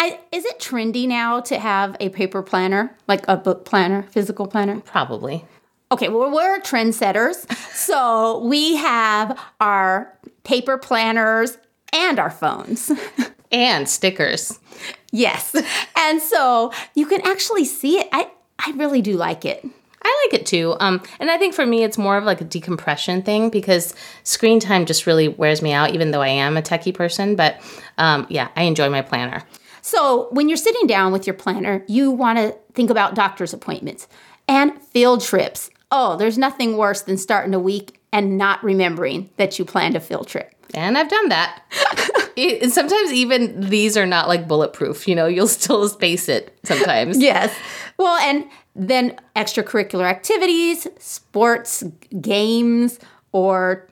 I, 0.00 0.18
is 0.32 0.46
it 0.46 0.58
trendy 0.58 1.06
now 1.06 1.40
to 1.40 1.58
have 1.58 1.94
a 2.00 2.08
paper 2.08 2.42
planner? 2.42 2.96
Like 3.06 3.22
a 3.28 3.36
book 3.36 3.66
planner 3.66 4.04
physical 4.04 4.46
planner? 4.46 4.80
Probably. 4.80 5.44
Okay 5.92 6.08
well 6.08 6.30
we're 6.30 6.58
trendsetters. 6.60 7.46
So 7.80 8.44
we 8.44 8.76
have 8.76 9.38
our 9.58 10.16
paper 10.44 10.76
planners 10.78 11.56
and 11.92 12.18
our 12.18 12.30
phones. 12.30 12.90
And 13.52 13.88
stickers. 13.88 14.60
Yes. 15.10 15.56
And 15.96 16.22
so 16.22 16.72
you 16.94 17.04
can 17.06 17.20
actually 17.26 17.64
see 17.64 17.98
it. 17.98 18.08
I 18.12 18.30
i 18.60 18.70
really 18.76 19.02
do 19.02 19.16
like 19.16 19.44
it. 19.44 19.66
I 20.02 20.24
like 20.24 20.40
it 20.40 20.46
too. 20.46 20.76
Um, 20.78 21.02
and 21.18 21.30
I 21.32 21.36
think 21.36 21.54
for 21.54 21.66
me, 21.66 21.82
it's 21.82 21.98
more 21.98 22.16
of 22.16 22.22
like 22.22 22.40
a 22.40 22.44
decompression 22.44 23.22
thing 23.22 23.50
because 23.50 23.92
screen 24.22 24.60
time 24.60 24.86
just 24.86 25.04
really 25.04 25.26
wears 25.26 25.62
me 25.62 25.72
out, 25.72 25.92
even 25.94 26.12
though 26.12 26.22
I 26.22 26.28
am 26.28 26.56
a 26.56 26.62
techie 26.62 26.94
person. 26.94 27.34
But 27.34 27.60
um, 27.98 28.26
yeah, 28.30 28.48
I 28.54 28.62
enjoy 28.62 28.88
my 28.88 29.02
planner. 29.02 29.42
So 29.82 30.28
when 30.30 30.48
you're 30.48 30.56
sitting 30.56 30.86
down 30.86 31.12
with 31.12 31.26
your 31.26 31.34
planner, 31.34 31.84
you 31.88 32.10
want 32.10 32.38
to 32.38 32.56
think 32.74 32.90
about 32.90 33.14
doctor's 33.14 33.52
appointments 33.52 34.08
and 34.48 34.80
field 34.82 35.22
trips. 35.22 35.70
Oh, 35.90 36.16
there's 36.16 36.38
nothing 36.38 36.76
worse 36.76 37.02
than 37.02 37.18
starting 37.18 37.54
a 37.54 37.58
week 37.58 38.00
and 38.12 38.36
not 38.38 38.62
remembering 38.62 39.30
that 39.36 39.58
you 39.58 39.64
planned 39.64 39.96
a 39.96 40.00
field 40.00 40.28
trip. 40.28 40.54
And 40.74 40.96
I've 40.96 41.08
done 41.08 41.28
that. 41.30 41.62
it, 42.36 42.72
sometimes 42.72 43.12
even 43.12 43.68
these 43.68 43.96
are 43.96 44.06
not 44.06 44.28
like 44.28 44.46
bulletproof, 44.46 45.08
you 45.08 45.14
know, 45.14 45.26
you'll 45.26 45.48
still 45.48 45.88
space 45.88 46.28
it 46.28 46.56
sometimes. 46.64 47.18
yes. 47.20 47.54
Well, 47.96 48.16
and 48.18 48.48
then 48.74 49.16
extracurricular 49.34 50.04
activities, 50.04 50.86
sports, 50.98 51.82
games, 52.20 52.98
or 53.32 53.88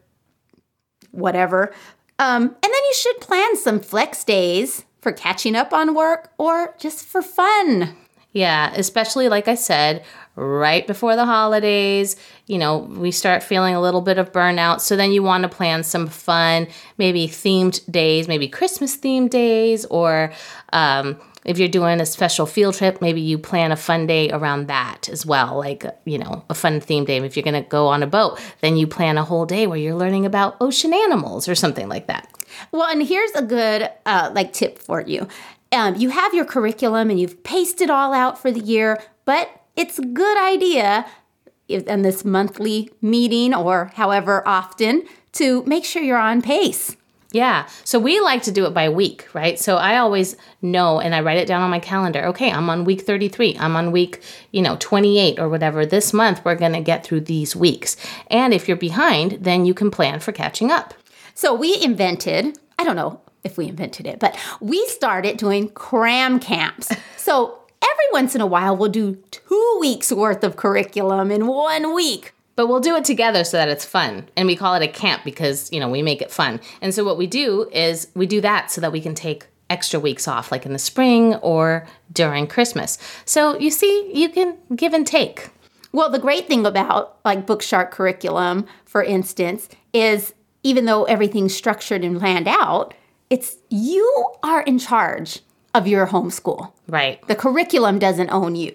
whatever. 1.10 1.74
Um, 2.18 2.42
and 2.42 2.62
then 2.62 2.72
you 2.72 2.94
should 2.94 3.20
plan 3.20 3.56
some 3.56 3.80
flex 3.80 4.24
days 4.24 4.84
for 5.00 5.12
catching 5.12 5.56
up 5.56 5.72
on 5.72 5.94
work 5.94 6.32
or 6.38 6.74
just 6.78 7.04
for 7.04 7.22
fun. 7.22 7.96
Yeah, 8.32 8.72
especially 8.74 9.28
like 9.28 9.48
I 9.48 9.54
said, 9.54 10.04
right 10.36 10.86
before 10.86 11.16
the 11.16 11.24
holidays, 11.24 12.16
you 12.46 12.58
know, 12.58 12.78
we 12.78 13.10
start 13.10 13.42
feeling 13.42 13.74
a 13.74 13.80
little 13.80 14.02
bit 14.02 14.18
of 14.18 14.32
burnout. 14.32 14.80
So 14.80 14.96
then 14.96 15.12
you 15.12 15.22
want 15.22 15.42
to 15.42 15.48
plan 15.48 15.82
some 15.82 16.06
fun, 16.06 16.68
maybe 16.98 17.26
themed 17.26 17.90
days, 17.90 18.28
maybe 18.28 18.46
Christmas 18.46 18.96
themed 18.96 19.30
days, 19.30 19.86
or 19.86 20.32
um, 20.74 21.18
if 21.46 21.58
you're 21.58 21.68
doing 21.68 22.00
a 22.00 22.06
special 22.06 22.44
field 22.44 22.74
trip, 22.74 23.00
maybe 23.00 23.22
you 23.22 23.38
plan 23.38 23.72
a 23.72 23.76
fun 23.76 24.06
day 24.06 24.30
around 24.30 24.66
that 24.66 25.08
as 25.08 25.24
well, 25.24 25.56
like, 25.56 25.84
you 26.04 26.18
know, 26.18 26.44
a 26.50 26.54
fun 26.54 26.80
theme 26.80 27.06
day. 27.06 27.16
If 27.16 27.34
you're 27.34 27.42
going 27.42 27.60
to 27.60 27.68
go 27.68 27.88
on 27.88 28.02
a 28.02 28.06
boat, 28.06 28.38
then 28.60 28.76
you 28.76 28.86
plan 28.86 29.16
a 29.16 29.24
whole 29.24 29.46
day 29.46 29.66
where 29.66 29.78
you're 29.78 29.96
learning 29.96 30.26
about 30.26 30.58
ocean 30.60 30.92
animals 30.92 31.48
or 31.48 31.54
something 31.54 31.88
like 31.88 32.08
that. 32.08 32.30
Well, 32.72 32.84
and 32.84 33.06
here's 33.06 33.32
a 33.32 33.42
good 33.42 33.90
uh, 34.06 34.30
like 34.34 34.52
tip 34.52 34.78
for 34.78 35.00
you. 35.00 35.28
Um, 35.72 35.96
you 35.96 36.10
have 36.10 36.32
your 36.32 36.44
curriculum 36.44 37.10
and 37.10 37.20
you've 37.20 37.42
paced 37.42 37.80
it 37.80 37.90
all 37.90 38.14
out 38.14 38.40
for 38.40 38.50
the 38.50 38.60
year, 38.60 39.02
but 39.24 39.50
it's 39.76 39.98
a 39.98 40.04
good 40.04 40.38
idea 40.38 41.06
in 41.68 42.02
this 42.02 42.24
monthly 42.24 42.90
meeting 43.02 43.54
or 43.54 43.92
however 43.94 44.42
often 44.46 45.02
to 45.32 45.62
make 45.64 45.84
sure 45.84 46.02
you're 46.02 46.16
on 46.16 46.40
pace. 46.40 46.96
Yeah. 47.30 47.68
So 47.84 47.98
we 47.98 48.20
like 48.20 48.42
to 48.44 48.52
do 48.52 48.64
it 48.64 48.72
by 48.72 48.88
week, 48.88 49.28
right? 49.34 49.58
So 49.58 49.76
I 49.76 49.98
always 49.98 50.34
know 50.62 50.98
and 50.98 51.14
I 51.14 51.20
write 51.20 51.36
it 51.36 51.46
down 51.46 51.60
on 51.60 51.68
my 51.68 51.78
calendar. 51.78 52.24
Okay, 52.28 52.50
I'm 52.50 52.70
on 52.70 52.84
week 52.84 53.02
33. 53.02 53.58
I'm 53.58 53.76
on 53.76 53.92
week, 53.92 54.22
you 54.50 54.62
know, 54.62 54.78
28 54.80 55.38
or 55.38 55.50
whatever. 55.50 55.84
This 55.84 56.14
month 56.14 56.42
we're 56.42 56.54
going 56.54 56.72
to 56.72 56.80
get 56.80 57.04
through 57.04 57.20
these 57.20 57.54
weeks. 57.54 57.96
And 58.28 58.54
if 58.54 58.66
you're 58.66 58.78
behind, 58.78 59.32
then 59.42 59.66
you 59.66 59.74
can 59.74 59.90
plan 59.90 60.20
for 60.20 60.32
catching 60.32 60.70
up. 60.70 60.94
So 61.38 61.54
we 61.54 61.80
invented, 61.80 62.58
I 62.80 62.82
don't 62.82 62.96
know 62.96 63.20
if 63.44 63.56
we 63.56 63.68
invented 63.68 64.08
it, 64.08 64.18
but 64.18 64.36
we 64.60 64.84
started 64.88 65.36
doing 65.36 65.68
cram 65.68 66.40
camps. 66.40 66.90
So 67.16 67.58
every 67.82 68.04
once 68.10 68.34
in 68.34 68.40
a 68.40 68.46
while 68.46 68.74
we'll 68.74 68.90
do 68.90 69.16
2 69.30 69.78
weeks 69.80 70.10
worth 70.10 70.42
of 70.42 70.56
curriculum 70.56 71.30
in 71.30 71.46
1 71.46 71.94
week. 71.94 72.32
But 72.56 72.66
we'll 72.68 72.80
do 72.80 72.96
it 72.96 73.04
together 73.04 73.44
so 73.44 73.58
that 73.58 73.68
it's 73.68 73.84
fun. 73.84 74.28
And 74.34 74.48
we 74.48 74.56
call 74.56 74.74
it 74.74 74.82
a 74.82 74.88
camp 74.88 75.22
because 75.24 75.70
you 75.70 75.78
know 75.78 75.90
we 75.90 76.02
make 76.02 76.22
it 76.22 76.32
fun. 76.32 76.58
And 76.80 76.92
so 76.92 77.04
what 77.04 77.18
we 77.18 77.28
do 77.28 77.68
is 77.70 78.08
we 78.14 78.26
do 78.26 78.40
that 78.40 78.70
so 78.72 78.80
that 78.80 78.92
we 78.92 79.00
can 79.00 79.14
take 79.14 79.46
extra 79.68 80.00
weeks 80.00 80.26
off 80.26 80.50
like 80.50 80.64
in 80.64 80.72
the 80.72 80.78
spring 80.78 81.34
or 81.36 81.86
during 82.12 82.48
christmas. 82.48 82.98
So 83.26 83.56
you 83.58 83.70
see 83.70 84.10
you 84.12 84.30
can 84.30 84.56
give 84.74 84.92
and 84.94 85.06
take. 85.06 85.50
Well 85.92 86.10
the 86.10 86.18
great 86.18 86.48
thing 86.48 86.66
about 86.66 87.18
like 87.24 87.46
bookshark 87.46 87.92
curriculum 87.92 88.66
for 88.86 89.04
instance 89.04 89.68
is 89.92 90.32
even 90.68 90.84
though 90.84 91.04
everything's 91.04 91.54
structured 91.54 92.04
and 92.04 92.18
planned 92.18 92.46
out 92.46 92.94
it's 93.30 93.56
you 93.68 94.06
are 94.42 94.62
in 94.62 94.78
charge 94.78 95.40
of 95.74 95.86
your 95.86 96.06
homeschool 96.06 96.72
right. 96.88 97.26
The 97.28 97.34
curriculum 97.34 97.98
doesn't 97.98 98.30
own 98.30 98.54
you. 98.56 98.72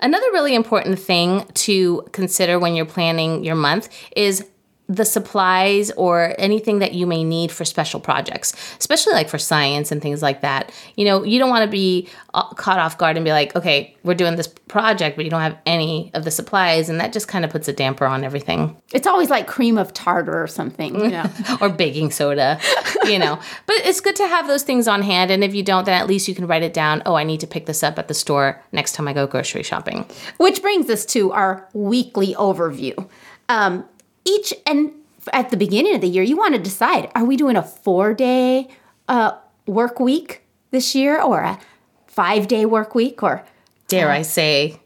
Another 0.00 0.26
really 0.32 0.54
important 0.54 0.98
thing 0.98 1.46
to 1.54 2.06
consider 2.12 2.58
when 2.58 2.74
you're 2.74 2.84
planning 2.84 3.44
your 3.44 3.54
month 3.54 3.88
is 4.14 4.46
the 4.88 5.04
supplies 5.04 5.90
or 5.92 6.34
anything 6.38 6.78
that 6.78 6.92
you 6.92 7.06
may 7.06 7.24
need 7.24 7.50
for 7.50 7.64
special 7.64 7.98
projects, 7.98 8.54
especially 8.78 9.12
like 9.14 9.28
for 9.28 9.38
science 9.38 9.90
and 9.90 10.00
things 10.00 10.22
like 10.22 10.42
that. 10.42 10.72
You 10.94 11.04
know, 11.04 11.24
you 11.24 11.40
don't 11.40 11.50
want 11.50 11.64
to 11.64 11.70
be 11.70 12.08
uh, 12.34 12.48
caught 12.50 12.78
off 12.78 12.96
guard 12.96 13.16
and 13.16 13.24
be 13.24 13.32
like, 13.32 13.56
okay, 13.56 13.96
we're 14.04 14.14
doing 14.14 14.36
this 14.36 14.46
project, 14.46 15.16
but 15.16 15.24
you 15.24 15.30
don't 15.30 15.40
have 15.40 15.58
any 15.66 16.12
of 16.14 16.24
the 16.24 16.30
supplies. 16.30 16.88
And 16.88 17.00
that 17.00 17.12
just 17.12 17.26
kind 17.26 17.44
of 17.44 17.50
puts 17.50 17.66
a 17.66 17.72
damper 17.72 18.06
on 18.06 18.22
everything. 18.22 18.76
It's 18.92 19.08
always 19.08 19.28
like 19.28 19.48
cream 19.48 19.76
of 19.76 19.92
tartar 19.92 20.40
or 20.40 20.46
something, 20.46 20.94
you 20.94 21.10
know, 21.10 21.30
or 21.60 21.68
baking 21.68 22.12
soda, 22.12 22.60
you 23.04 23.18
know. 23.18 23.40
But 23.66 23.76
it's 23.78 24.00
good 24.00 24.16
to 24.16 24.28
have 24.28 24.46
those 24.46 24.62
things 24.62 24.86
on 24.86 25.02
hand. 25.02 25.32
And 25.32 25.42
if 25.42 25.52
you 25.52 25.64
don't, 25.64 25.84
then 25.84 26.00
at 26.00 26.06
least 26.06 26.28
you 26.28 26.34
can 26.34 26.46
write 26.46 26.62
it 26.62 26.74
down. 26.74 27.02
Oh, 27.06 27.16
I 27.16 27.24
need 27.24 27.40
to 27.40 27.46
pick 27.48 27.66
this 27.66 27.82
up 27.82 27.98
at 27.98 28.06
the 28.06 28.14
store 28.14 28.62
next 28.70 28.92
time 28.92 29.08
I 29.08 29.12
go 29.12 29.26
grocery 29.26 29.64
shopping. 29.64 30.06
Which 30.36 30.62
brings 30.62 30.88
us 30.90 31.04
to 31.06 31.32
our 31.32 31.68
weekly 31.72 32.34
overview. 32.34 33.08
Um, 33.48 33.84
each 34.26 34.52
and 34.66 34.92
at 35.32 35.50
the 35.50 35.56
beginning 35.56 35.94
of 35.94 36.00
the 36.00 36.08
year, 36.08 36.22
you 36.22 36.36
want 36.36 36.54
to 36.54 36.60
decide: 36.60 37.10
Are 37.14 37.24
we 37.24 37.36
doing 37.36 37.56
a 37.56 37.62
four-day 37.62 38.68
uh, 39.08 39.32
work 39.66 40.00
week 40.00 40.42
this 40.70 40.94
year, 40.94 41.20
or 41.20 41.40
a 41.40 41.58
five-day 42.06 42.66
work 42.66 42.94
week, 42.94 43.22
or 43.22 43.44
dare 43.88 44.10
uh, 44.10 44.14
I 44.18 44.22
say, 44.22 44.80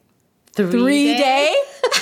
three, 0.52 0.70
three 0.70 1.06
day? 1.14 1.18
day? 1.18 1.54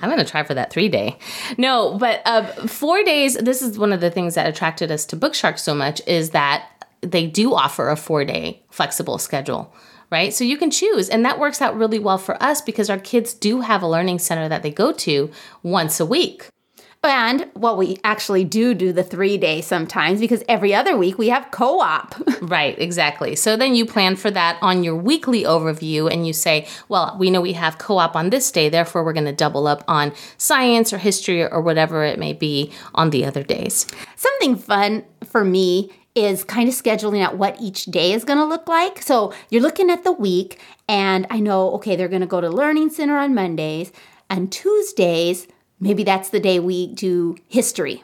I'm 0.00 0.10
going 0.10 0.22
to 0.22 0.30
try 0.30 0.42
for 0.42 0.52
that 0.52 0.70
three 0.70 0.90
day. 0.90 1.16
No, 1.56 1.96
but 1.96 2.20
uh, 2.26 2.44
four 2.66 3.02
days. 3.04 3.34
This 3.34 3.62
is 3.62 3.78
one 3.78 3.92
of 3.92 4.00
the 4.00 4.10
things 4.10 4.34
that 4.34 4.46
attracted 4.46 4.90
us 4.90 5.06
to 5.06 5.16
Bookshark 5.16 5.58
so 5.58 5.74
much 5.74 6.02
is 6.06 6.30
that 6.30 6.68
they 7.00 7.26
do 7.26 7.54
offer 7.54 7.88
a 7.88 7.96
four 7.96 8.24
day 8.24 8.62
flexible 8.70 9.18
schedule 9.18 9.74
right? 10.14 10.32
So 10.32 10.44
you 10.44 10.56
can 10.56 10.70
choose. 10.70 11.08
And 11.08 11.24
that 11.24 11.40
works 11.40 11.60
out 11.60 11.76
really 11.76 11.98
well 11.98 12.18
for 12.18 12.40
us 12.40 12.62
because 12.62 12.88
our 12.88 13.00
kids 13.00 13.34
do 13.34 13.62
have 13.62 13.82
a 13.82 13.88
learning 13.88 14.20
center 14.20 14.48
that 14.48 14.62
they 14.62 14.70
go 14.70 14.92
to 14.92 15.28
once 15.64 15.98
a 15.98 16.06
week. 16.06 16.48
And 17.02 17.50
well, 17.54 17.76
we 17.76 17.98
actually 18.04 18.44
do 18.44 18.74
do 18.74 18.92
the 18.92 19.02
three 19.02 19.36
day 19.36 19.60
sometimes 19.60 20.20
because 20.20 20.44
every 20.48 20.72
other 20.72 20.96
week 20.96 21.18
we 21.18 21.30
have 21.30 21.50
co 21.50 21.80
op. 21.80 22.14
right, 22.42 22.78
exactly. 22.78 23.34
So 23.34 23.56
then 23.56 23.74
you 23.74 23.84
plan 23.84 24.14
for 24.14 24.30
that 24.30 24.56
on 24.62 24.84
your 24.84 24.96
weekly 24.96 25.42
overview 25.42 26.10
and 26.10 26.26
you 26.26 26.32
say, 26.32 26.66
well, 26.88 27.16
we 27.18 27.28
know 27.28 27.40
we 27.40 27.54
have 27.54 27.76
co 27.78 27.98
op 27.98 28.14
on 28.14 28.30
this 28.30 28.50
day, 28.52 28.68
therefore 28.68 29.04
we're 29.04 29.12
going 29.12 29.26
to 29.26 29.32
double 29.32 29.66
up 29.66 29.82
on 29.88 30.12
science 30.38 30.92
or 30.92 30.98
history 30.98 31.44
or 31.44 31.60
whatever 31.60 32.04
it 32.04 32.18
may 32.20 32.32
be 32.32 32.72
on 32.94 33.10
the 33.10 33.24
other 33.24 33.42
days. 33.42 33.86
Something 34.16 34.56
fun 34.56 35.04
for 35.24 35.44
me 35.44 35.90
is 36.14 36.44
kind 36.44 36.68
of 36.68 36.74
scheduling 36.74 37.22
out 37.22 37.36
what 37.36 37.60
each 37.60 37.86
day 37.86 38.12
is 38.12 38.24
going 38.24 38.38
to 38.38 38.44
look 38.44 38.68
like. 38.68 39.02
So 39.02 39.32
you're 39.50 39.62
looking 39.62 39.90
at 39.90 40.04
the 40.04 40.12
week, 40.12 40.60
and 40.88 41.26
I 41.30 41.40
know, 41.40 41.72
okay, 41.74 41.96
they're 41.96 42.08
going 42.08 42.20
to 42.20 42.26
go 42.26 42.40
to 42.40 42.48
Learning 42.48 42.90
Center 42.90 43.16
on 43.18 43.34
Mondays, 43.34 43.92
and 44.30 44.50
Tuesdays, 44.52 45.48
maybe 45.80 46.04
that's 46.04 46.28
the 46.28 46.40
day 46.40 46.60
we 46.60 46.86
do 46.86 47.36
history. 47.48 48.02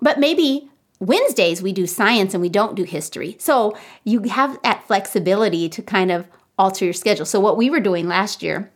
But 0.00 0.20
maybe 0.20 0.68
Wednesdays 1.00 1.62
we 1.62 1.72
do 1.72 1.86
science 1.86 2.34
and 2.34 2.40
we 2.40 2.48
don't 2.48 2.76
do 2.76 2.84
history. 2.84 3.36
So 3.38 3.76
you 4.04 4.22
have 4.22 4.60
that 4.62 4.86
flexibility 4.86 5.68
to 5.68 5.82
kind 5.82 6.10
of 6.10 6.28
alter 6.58 6.84
your 6.84 6.94
schedule. 6.94 7.26
So 7.26 7.40
what 7.40 7.56
we 7.56 7.70
were 7.70 7.80
doing 7.80 8.06
last 8.06 8.42
year, 8.42 8.70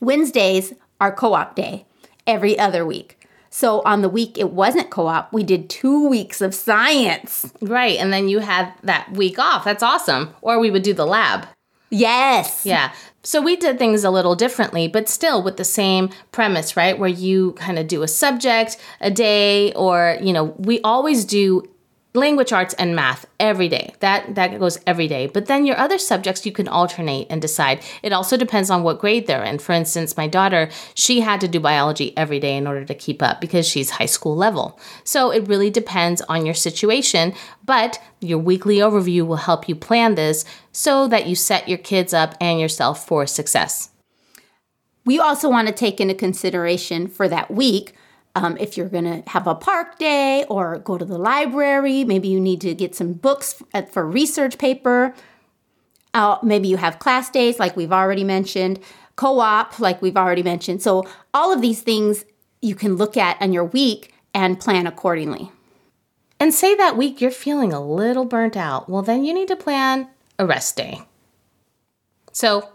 Wednesdays 0.00 0.72
are 1.00 1.12
co 1.12 1.34
op 1.34 1.54
day 1.54 1.86
every 2.26 2.58
other 2.58 2.84
week. 2.84 3.23
So 3.54 3.82
on 3.82 4.02
the 4.02 4.08
week 4.08 4.36
it 4.36 4.50
wasn't 4.50 4.90
co 4.90 5.06
op, 5.06 5.32
we 5.32 5.44
did 5.44 5.70
two 5.70 6.08
weeks 6.08 6.40
of 6.40 6.56
science. 6.56 7.52
Right. 7.60 7.96
And 7.98 8.12
then 8.12 8.28
you 8.28 8.40
had 8.40 8.74
that 8.82 9.12
week 9.12 9.38
off. 9.38 9.64
That's 9.64 9.82
awesome. 9.82 10.34
Or 10.42 10.58
we 10.58 10.72
would 10.72 10.82
do 10.82 10.92
the 10.92 11.06
lab. 11.06 11.46
Yes. 11.88 12.66
Yeah. 12.66 12.92
So 13.22 13.40
we 13.40 13.54
did 13.54 13.78
things 13.78 14.02
a 14.02 14.10
little 14.10 14.34
differently, 14.34 14.88
but 14.88 15.08
still 15.08 15.40
with 15.40 15.56
the 15.56 15.64
same 15.64 16.10
premise, 16.32 16.76
right? 16.76 16.98
Where 16.98 17.08
you 17.08 17.52
kind 17.52 17.78
of 17.78 17.86
do 17.86 18.02
a 18.02 18.08
subject 18.08 18.76
a 19.00 19.12
day, 19.12 19.72
or, 19.74 20.18
you 20.20 20.32
know, 20.32 20.54
we 20.58 20.80
always 20.80 21.24
do 21.24 21.62
language 22.14 22.52
arts 22.52 22.74
and 22.74 22.94
math 22.94 23.26
every 23.40 23.68
day. 23.68 23.92
That 23.98 24.36
that 24.36 24.58
goes 24.58 24.78
every 24.86 25.08
day. 25.08 25.26
But 25.26 25.46
then 25.46 25.66
your 25.66 25.76
other 25.76 25.98
subjects 25.98 26.46
you 26.46 26.52
can 26.52 26.68
alternate 26.68 27.26
and 27.28 27.42
decide. 27.42 27.82
It 28.02 28.12
also 28.12 28.36
depends 28.36 28.70
on 28.70 28.84
what 28.84 29.00
grade 29.00 29.26
they're 29.26 29.42
in. 29.42 29.58
For 29.58 29.72
instance 29.72 30.16
my 30.16 30.28
daughter 30.28 30.70
she 30.94 31.20
had 31.20 31.40
to 31.40 31.48
do 31.48 31.58
biology 31.58 32.16
every 32.16 32.38
day 32.38 32.56
in 32.56 32.66
order 32.66 32.84
to 32.84 32.94
keep 32.94 33.20
up 33.20 33.40
because 33.40 33.68
she's 33.68 33.90
high 33.90 34.06
school 34.06 34.36
level. 34.36 34.78
So 35.02 35.30
it 35.30 35.48
really 35.48 35.70
depends 35.70 36.22
on 36.22 36.46
your 36.46 36.54
situation 36.54 37.34
but 37.64 38.00
your 38.20 38.38
weekly 38.38 38.76
overview 38.76 39.26
will 39.26 39.36
help 39.36 39.68
you 39.68 39.74
plan 39.74 40.14
this 40.14 40.44
so 40.70 41.08
that 41.08 41.26
you 41.26 41.34
set 41.34 41.68
your 41.68 41.78
kids 41.78 42.14
up 42.14 42.36
and 42.40 42.60
yourself 42.60 43.06
for 43.06 43.26
success. 43.26 43.90
We 45.04 45.18
also 45.18 45.50
want 45.50 45.68
to 45.68 45.74
take 45.74 46.00
into 46.00 46.14
consideration 46.14 47.08
for 47.08 47.28
that 47.28 47.50
week 47.50 47.94
um, 48.34 48.56
if 48.58 48.76
you're 48.76 48.88
going 48.88 49.04
to 49.04 49.28
have 49.30 49.46
a 49.46 49.54
park 49.54 49.98
day 49.98 50.44
or 50.48 50.78
go 50.78 50.98
to 50.98 51.04
the 51.04 51.18
library, 51.18 52.04
maybe 52.04 52.28
you 52.28 52.40
need 52.40 52.60
to 52.62 52.74
get 52.74 52.94
some 52.94 53.12
books 53.12 53.62
for 53.92 54.06
research 54.06 54.58
paper. 54.58 55.14
Uh, 56.12 56.38
maybe 56.42 56.68
you 56.68 56.76
have 56.76 56.98
class 56.98 57.30
days, 57.30 57.58
like 57.58 57.76
we've 57.76 57.92
already 57.92 58.24
mentioned, 58.24 58.80
co 59.16 59.38
op, 59.38 59.78
like 59.78 60.02
we've 60.02 60.16
already 60.16 60.42
mentioned. 60.42 60.82
So, 60.82 61.04
all 61.32 61.52
of 61.52 61.60
these 61.60 61.82
things 61.82 62.24
you 62.60 62.74
can 62.74 62.96
look 62.96 63.16
at 63.16 63.40
on 63.40 63.52
your 63.52 63.64
week 63.64 64.14
and 64.32 64.58
plan 64.58 64.86
accordingly. 64.86 65.50
And 66.40 66.52
say 66.52 66.74
that 66.74 66.96
week 66.96 67.20
you're 67.20 67.30
feeling 67.30 67.72
a 67.72 67.84
little 67.84 68.24
burnt 68.24 68.56
out. 68.56 68.88
Well, 68.88 69.02
then 69.02 69.24
you 69.24 69.32
need 69.32 69.48
to 69.48 69.56
plan 69.56 70.08
a 70.38 70.46
rest 70.46 70.76
day. 70.76 71.02
So, 72.32 72.68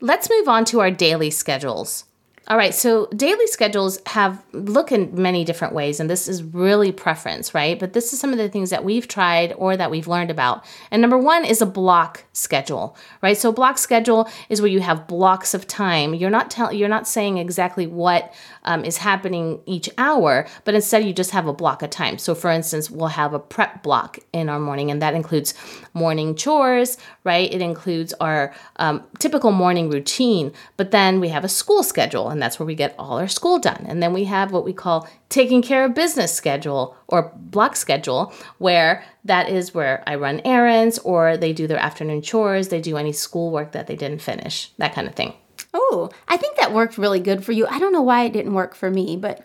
let's 0.00 0.28
move 0.28 0.48
on 0.48 0.64
to 0.66 0.80
our 0.80 0.90
daily 0.90 1.30
schedules. 1.30 2.04
All 2.50 2.56
right, 2.56 2.74
so 2.74 3.06
daily 3.14 3.46
schedules 3.46 4.00
have 4.06 4.42
look 4.50 4.90
in 4.90 5.14
many 5.14 5.44
different 5.44 5.72
ways, 5.72 6.00
and 6.00 6.10
this 6.10 6.26
is 6.26 6.42
really 6.42 6.90
preference, 6.90 7.54
right? 7.54 7.78
But 7.78 7.92
this 7.92 8.12
is 8.12 8.18
some 8.18 8.32
of 8.32 8.38
the 8.38 8.48
things 8.48 8.70
that 8.70 8.84
we've 8.84 9.06
tried 9.06 9.52
or 9.52 9.76
that 9.76 9.88
we've 9.88 10.08
learned 10.08 10.32
about. 10.32 10.64
And 10.90 11.00
number 11.00 11.16
one 11.16 11.44
is 11.44 11.62
a 11.62 11.66
block 11.66 12.24
schedule, 12.32 12.96
right? 13.22 13.36
So 13.36 13.52
block 13.52 13.78
schedule 13.78 14.28
is 14.48 14.60
where 14.60 14.70
you 14.70 14.80
have 14.80 15.06
blocks 15.06 15.54
of 15.54 15.68
time. 15.68 16.12
You're 16.12 16.28
not 16.28 16.50
telling, 16.50 16.76
you're 16.76 16.88
not 16.88 17.06
saying 17.06 17.38
exactly 17.38 17.86
what 17.86 18.34
um, 18.64 18.84
is 18.84 18.96
happening 18.96 19.60
each 19.66 19.88
hour, 19.96 20.44
but 20.64 20.74
instead 20.74 21.04
you 21.04 21.12
just 21.12 21.30
have 21.30 21.46
a 21.46 21.52
block 21.52 21.82
of 21.82 21.90
time. 21.90 22.18
So, 22.18 22.34
for 22.34 22.50
instance, 22.50 22.90
we'll 22.90 23.08
have 23.08 23.32
a 23.32 23.38
prep 23.38 23.84
block 23.84 24.18
in 24.32 24.48
our 24.48 24.58
morning, 24.58 24.90
and 24.90 25.00
that 25.02 25.14
includes 25.14 25.54
morning 25.94 26.34
chores, 26.34 26.98
right? 27.22 27.52
It 27.52 27.62
includes 27.62 28.12
our 28.14 28.52
um, 28.76 29.04
typical 29.20 29.52
morning 29.52 29.88
routine, 29.88 30.52
but 30.76 30.90
then 30.90 31.20
we 31.20 31.28
have 31.28 31.44
a 31.44 31.48
school 31.48 31.84
schedule, 31.84 32.28
and 32.28 32.39
that's 32.40 32.58
where 32.58 32.66
we 32.66 32.74
get 32.74 32.94
all 32.98 33.18
our 33.18 33.28
school 33.28 33.58
done. 33.58 33.84
And 33.88 34.02
then 34.02 34.12
we 34.12 34.24
have 34.24 34.52
what 34.52 34.64
we 34.64 34.72
call 34.72 35.08
taking 35.28 35.62
care 35.62 35.84
of 35.84 35.94
business 35.94 36.34
schedule 36.34 36.96
or 37.08 37.32
block 37.36 37.76
schedule, 37.76 38.32
where 38.58 39.04
that 39.24 39.48
is 39.48 39.74
where 39.74 40.02
I 40.06 40.16
run 40.16 40.40
errands 40.44 40.98
or 40.98 41.36
they 41.36 41.52
do 41.52 41.66
their 41.66 41.78
afternoon 41.78 42.22
chores, 42.22 42.68
they 42.68 42.80
do 42.80 42.96
any 42.96 43.12
schoolwork 43.12 43.72
that 43.72 43.86
they 43.86 43.96
didn't 43.96 44.22
finish, 44.22 44.70
that 44.78 44.94
kind 44.94 45.06
of 45.06 45.14
thing. 45.14 45.34
Oh, 45.72 46.10
I 46.28 46.36
think 46.36 46.56
that 46.56 46.72
worked 46.72 46.98
really 46.98 47.20
good 47.20 47.44
for 47.44 47.52
you. 47.52 47.66
I 47.66 47.78
don't 47.78 47.92
know 47.92 48.02
why 48.02 48.24
it 48.24 48.32
didn't 48.32 48.54
work 48.54 48.74
for 48.74 48.90
me, 48.90 49.16
but 49.16 49.44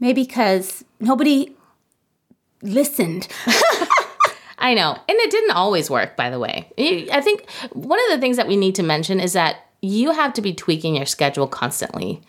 maybe 0.00 0.22
because 0.22 0.84
nobody 1.00 1.56
listened. 2.62 3.28
I 4.58 4.74
know. 4.74 4.92
And 4.92 5.18
it 5.18 5.30
didn't 5.30 5.50
always 5.50 5.90
work, 5.90 6.16
by 6.16 6.30
the 6.30 6.38
way. 6.38 6.70
I 6.78 7.20
think 7.20 7.50
one 7.72 7.98
of 8.04 8.10
the 8.14 8.20
things 8.20 8.36
that 8.36 8.46
we 8.46 8.56
need 8.56 8.76
to 8.76 8.82
mention 8.84 9.18
is 9.18 9.32
that 9.32 9.66
you 9.82 10.12
have 10.12 10.32
to 10.34 10.40
be 10.40 10.54
tweaking 10.54 10.96
your 10.96 11.06
schedule 11.06 11.48
constantly 11.48 12.22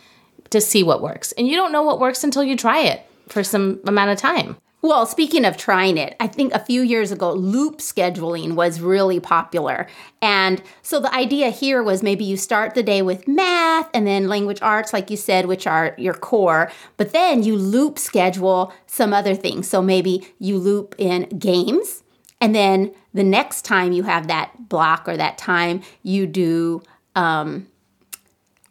to 0.50 0.60
see 0.60 0.84
what 0.84 1.02
works. 1.02 1.32
And 1.34 1.48
you 1.48 1.56
don't 1.56 1.72
know 1.72 1.84
what 1.84 2.00
works 2.00 2.24
until 2.24 2.44
you 2.44 2.58
try 2.58 2.82
it 2.82 3.06
for 3.30 3.44
some 3.44 3.80
amount 3.86 4.12
of 4.12 4.18
time. 4.18 4.58
Well, 4.82 5.06
speaking 5.06 5.46
of 5.46 5.56
trying 5.56 5.98
it, 5.98 6.14
I 6.20 6.28
think 6.28 6.54
a 6.54 6.60
few 6.60 6.82
years 6.82 7.10
ago, 7.14 7.32
loop 7.32 7.78
scheduling 7.78 8.56
was 8.56 8.82
really 8.82 9.22
popular. 9.22 9.88
And 10.22 10.62
so 10.82 11.00
the 11.00 11.14
idea 11.16 11.52
here 11.52 11.82
was 11.82 12.04
maybe 12.04 12.26
you 12.26 12.36
start 12.36 12.76
the 12.76 12.84
day 12.84 13.02
with 13.02 13.26
math 13.26 13.90
and 13.94 14.06
then 14.06 14.28
language 14.28 14.60
arts, 14.62 14.92
like 14.92 15.10
you 15.10 15.16
said, 15.16 15.46
which 15.46 15.66
are 15.66 15.96
your 15.98 16.14
core, 16.14 16.70
but 16.98 17.14
then 17.14 17.44
you 17.44 17.56
loop 17.56 17.98
schedule 17.98 18.74
some 18.86 19.14
other 19.14 19.36
things. 19.36 19.70
So 19.70 19.82
maybe 19.82 20.28
you 20.38 20.58
loop 20.58 20.96
in 20.98 21.30
games, 21.40 22.04
and 22.42 22.54
then 22.54 22.94
the 23.14 23.24
next 23.24 23.62
time 23.62 23.94
you 23.94 24.04
have 24.04 24.28
that 24.28 24.68
block 24.68 25.08
or 25.08 25.16
that 25.16 25.38
time, 25.38 25.82
you 26.02 26.28
do 26.28 26.82
um, 27.16 27.68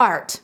art. 0.01 0.41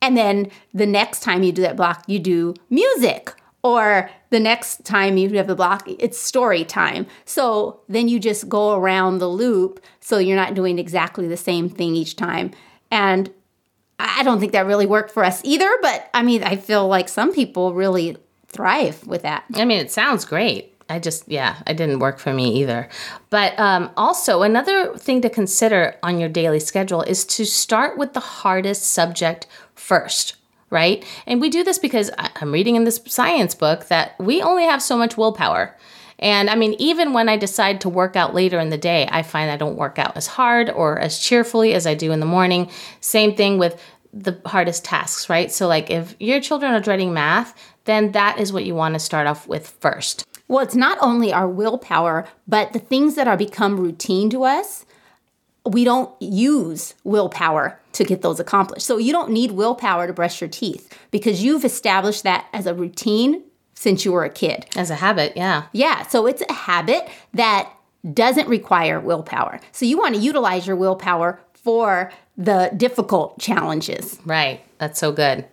And 0.00 0.16
then 0.16 0.50
the 0.72 0.86
next 0.86 1.20
time 1.20 1.42
you 1.42 1.52
do 1.52 1.62
that 1.62 1.76
block, 1.76 2.04
you 2.06 2.18
do 2.18 2.54
music 2.68 3.34
or 3.62 4.10
the 4.28 4.38
next 4.38 4.84
time 4.84 5.16
you 5.16 5.30
have 5.38 5.46
the 5.46 5.54
block, 5.54 5.88
it's 5.88 6.20
story 6.20 6.64
time. 6.64 7.06
So 7.24 7.80
then 7.88 8.08
you 8.08 8.20
just 8.20 8.46
go 8.46 8.74
around 8.74 9.18
the 9.18 9.28
loop 9.28 9.82
so 10.00 10.18
you're 10.18 10.36
not 10.36 10.54
doing 10.54 10.78
exactly 10.78 11.26
the 11.26 11.38
same 11.38 11.70
thing 11.70 11.96
each 11.96 12.16
time. 12.16 12.50
And 12.90 13.32
I 13.98 14.22
don't 14.22 14.38
think 14.38 14.52
that 14.52 14.66
really 14.66 14.84
worked 14.84 15.12
for 15.12 15.24
us 15.24 15.40
either, 15.44 15.70
but 15.80 16.10
I 16.12 16.22
mean, 16.22 16.42
I 16.42 16.56
feel 16.56 16.86
like 16.86 17.08
some 17.08 17.32
people 17.32 17.72
really 17.72 18.18
thrive 18.48 19.06
with 19.06 19.22
that. 19.22 19.44
I 19.54 19.64
mean, 19.64 19.78
it 19.78 19.90
sounds 19.90 20.26
great. 20.26 20.73
I 20.88 20.98
just, 20.98 21.28
yeah, 21.28 21.62
it 21.66 21.76
didn't 21.76 21.98
work 21.98 22.18
for 22.18 22.32
me 22.32 22.60
either. 22.60 22.88
But 23.30 23.58
um, 23.58 23.90
also, 23.96 24.42
another 24.42 24.96
thing 24.96 25.22
to 25.22 25.30
consider 25.30 25.96
on 26.02 26.18
your 26.18 26.28
daily 26.28 26.60
schedule 26.60 27.02
is 27.02 27.24
to 27.26 27.44
start 27.44 27.96
with 27.96 28.12
the 28.12 28.20
hardest 28.20 28.84
subject 28.84 29.46
first 29.74 30.36
right? 30.70 31.04
And 31.28 31.40
we 31.40 31.50
do 31.50 31.62
this 31.62 31.78
because 31.78 32.10
I'm 32.18 32.50
reading 32.50 32.74
in 32.74 32.82
this 32.82 33.00
science 33.06 33.54
book 33.54 33.86
that 33.86 34.18
we 34.18 34.42
only 34.42 34.64
have 34.64 34.82
so 34.82 34.96
much 34.96 35.16
willpower. 35.16 35.76
And 36.18 36.50
I 36.50 36.56
mean, 36.56 36.74
even 36.78 37.12
when 37.12 37.28
I 37.28 37.36
decide 37.36 37.80
to 37.82 37.88
work 37.88 38.16
out 38.16 38.34
later 38.34 38.58
in 38.58 38.70
the 38.70 38.78
day, 38.78 39.08
I 39.10 39.22
find 39.22 39.50
I 39.50 39.56
don't 39.56 39.76
work 39.76 40.00
out 40.00 40.16
as 40.16 40.26
hard 40.26 40.70
or 40.70 40.98
as 40.98 41.20
cheerfully 41.20 41.74
as 41.74 41.86
I 41.86 41.94
do 41.94 42.10
in 42.10 42.18
the 42.18 42.26
morning. 42.26 42.70
Same 43.00 43.36
thing 43.36 43.58
with 43.58 43.80
the 44.12 44.40
hardest 44.46 44.84
tasks, 44.84 45.28
right? 45.28 45.50
So, 45.50 45.68
like, 45.68 45.90
if 45.90 46.16
your 46.18 46.40
children 46.40 46.72
are 46.72 46.80
dreading 46.80 47.12
math, 47.12 47.54
then 47.84 48.12
that 48.12 48.38
is 48.38 48.52
what 48.52 48.64
you 48.64 48.74
want 48.74 48.94
to 48.94 49.00
start 49.00 49.26
off 49.26 49.46
with 49.46 49.68
first. 49.80 50.24
Well, 50.48 50.62
it's 50.62 50.74
not 50.74 50.98
only 51.00 51.32
our 51.32 51.48
willpower, 51.48 52.26
but 52.46 52.72
the 52.72 52.78
things 52.78 53.14
that 53.14 53.26
are 53.26 53.36
become 53.36 53.80
routine 53.80 54.30
to 54.30 54.44
us 54.44 54.84
we 55.66 55.84
don't 55.84 56.10
use 56.20 56.94
willpower 57.04 57.80
to 57.92 58.04
get 58.04 58.22
those 58.22 58.38
accomplished. 58.38 58.86
So 58.86 58.98
you 58.98 59.12
don't 59.12 59.30
need 59.30 59.52
willpower 59.52 60.06
to 60.06 60.12
brush 60.12 60.40
your 60.40 60.50
teeth 60.50 60.96
because 61.10 61.42
you've 61.42 61.64
established 61.64 62.22
that 62.24 62.46
as 62.52 62.66
a 62.66 62.74
routine 62.74 63.42
since 63.74 64.04
you 64.04 64.12
were 64.12 64.24
a 64.24 64.30
kid. 64.30 64.66
As 64.76 64.90
a 64.90 64.96
habit, 64.96 65.32
yeah. 65.36 65.64
Yeah, 65.72 66.06
so 66.06 66.26
it's 66.26 66.42
a 66.48 66.52
habit 66.52 67.08
that 67.32 67.72
doesn't 68.12 68.48
require 68.48 69.00
willpower. 69.00 69.58
So 69.72 69.86
you 69.86 69.96
want 69.96 70.14
to 70.14 70.20
utilize 70.20 70.66
your 70.66 70.76
willpower 70.76 71.40
for 71.54 72.12
the 72.36 72.70
difficult 72.76 73.38
challenges. 73.38 74.18
Right. 74.24 74.60
That's 74.78 74.98
so 74.98 75.12
good. 75.12 75.46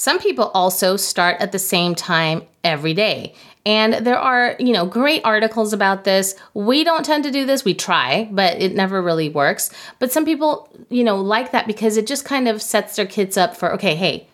Some 0.00 0.18
people 0.18 0.50
also 0.54 0.96
start 0.96 1.36
at 1.40 1.52
the 1.52 1.58
same 1.58 1.94
time 1.94 2.44
every 2.64 2.94
day. 2.94 3.34
And 3.66 3.92
there 3.92 4.18
are, 4.18 4.56
you 4.58 4.72
know, 4.72 4.86
great 4.86 5.20
articles 5.26 5.74
about 5.74 6.04
this. 6.04 6.34
We 6.54 6.84
don't 6.84 7.04
tend 7.04 7.24
to 7.24 7.30
do 7.30 7.44
this. 7.44 7.66
We 7.66 7.74
try, 7.74 8.26
but 8.32 8.62
it 8.62 8.74
never 8.74 9.02
really 9.02 9.28
works. 9.28 9.70
But 9.98 10.10
some 10.10 10.24
people, 10.24 10.70
you 10.88 11.04
know, 11.04 11.16
like 11.16 11.52
that 11.52 11.66
because 11.66 11.98
it 11.98 12.06
just 12.06 12.24
kind 12.24 12.48
of 12.48 12.62
sets 12.62 12.96
their 12.96 13.04
kids 13.04 13.36
up 13.36 13.54
for, 13.54 13.74
okay, 13.74 13.94
hey, 13.94 14.26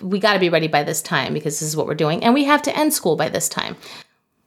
we 0.00 0.18
got 0.18 0.32
to 0.32 0.40
be 0.40 0.48
ready 0.48 0.66
by 0.66 0.82
this 0.82 1.00
time 1.00 1.34
because 1.34 1.60
this 1.60 1.68
is 1.68 1.76
what 1.76 1.86
we're 1.86 1.94
doing. 1.94 2.24
And 2.24 2.34
we 2.34 2.42
have 2.42 2.62
to 2.62 2.76
end 2.76 2.92
school 2.92 3.14
by 3.14 3.28
this 3.28 3.48
time. 3.48 3.76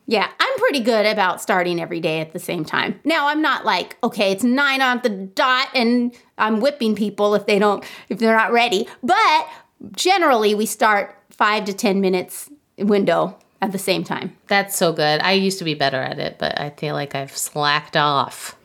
Yeah, 0.07 0.29
I'm 0.39 0.59
pretty 0.59 0.81
good 0.81 1.05
about 1.05 1.41
starting 1.41 1.79
every 1.79 2.01
day 2.01 2.19
at 2.19 2.33
the 2.33 2.39
same 2.39 2.65
time. 2.65 2.99
Now, 3.05 3.29
I'm 3.29 3.41
not 3.41 3.63
like, 3.63 3.97
okay, 4.03 4.33
it's 4.33 4.43
nine 4.43 4.81
on 4.81 4.99
the 5.03 5.09
dot 5.09 5.69
and 5.73 6.13
I'm 6.37 6.59
whipping 6.59 6.95
people 6.95 7.33
if 7.33 7.45
they 7.45 7.59
don't, 7.59 7.83
if 8.09 8.19
they're 8.19 8.35
not 8.35 8.51
ready. 8.51 8.87
But 9.01 9.47
generally, 9.91 10.55
we 10.55 10.65
start 10.65 11.15
five 11.29 11.65
to 11.65 11.73
10 11.73 12.01
minutes 12.01 12.49
window 12.77 13.37
at 13.61 13.71
the 13.71 13.77
same 13.77 14.03
time. 14.03 14.35
That's 14.47 14.75
so 14.75 14.93
good. 14.93 15.21
I 15.21 15.33
used 15.33 15.59
to 15.59 15.65
be 15.65 15.73
better 15.73 16.01
at 16.01 16.19
it, 16.19 16.37
but 16.37 16.59
I 16.59 16.69
feel 16.71 16.93
like 16.93 17.15
I've 17.15 17.35
slacked 17.35 17.97
off. 17.97 18.55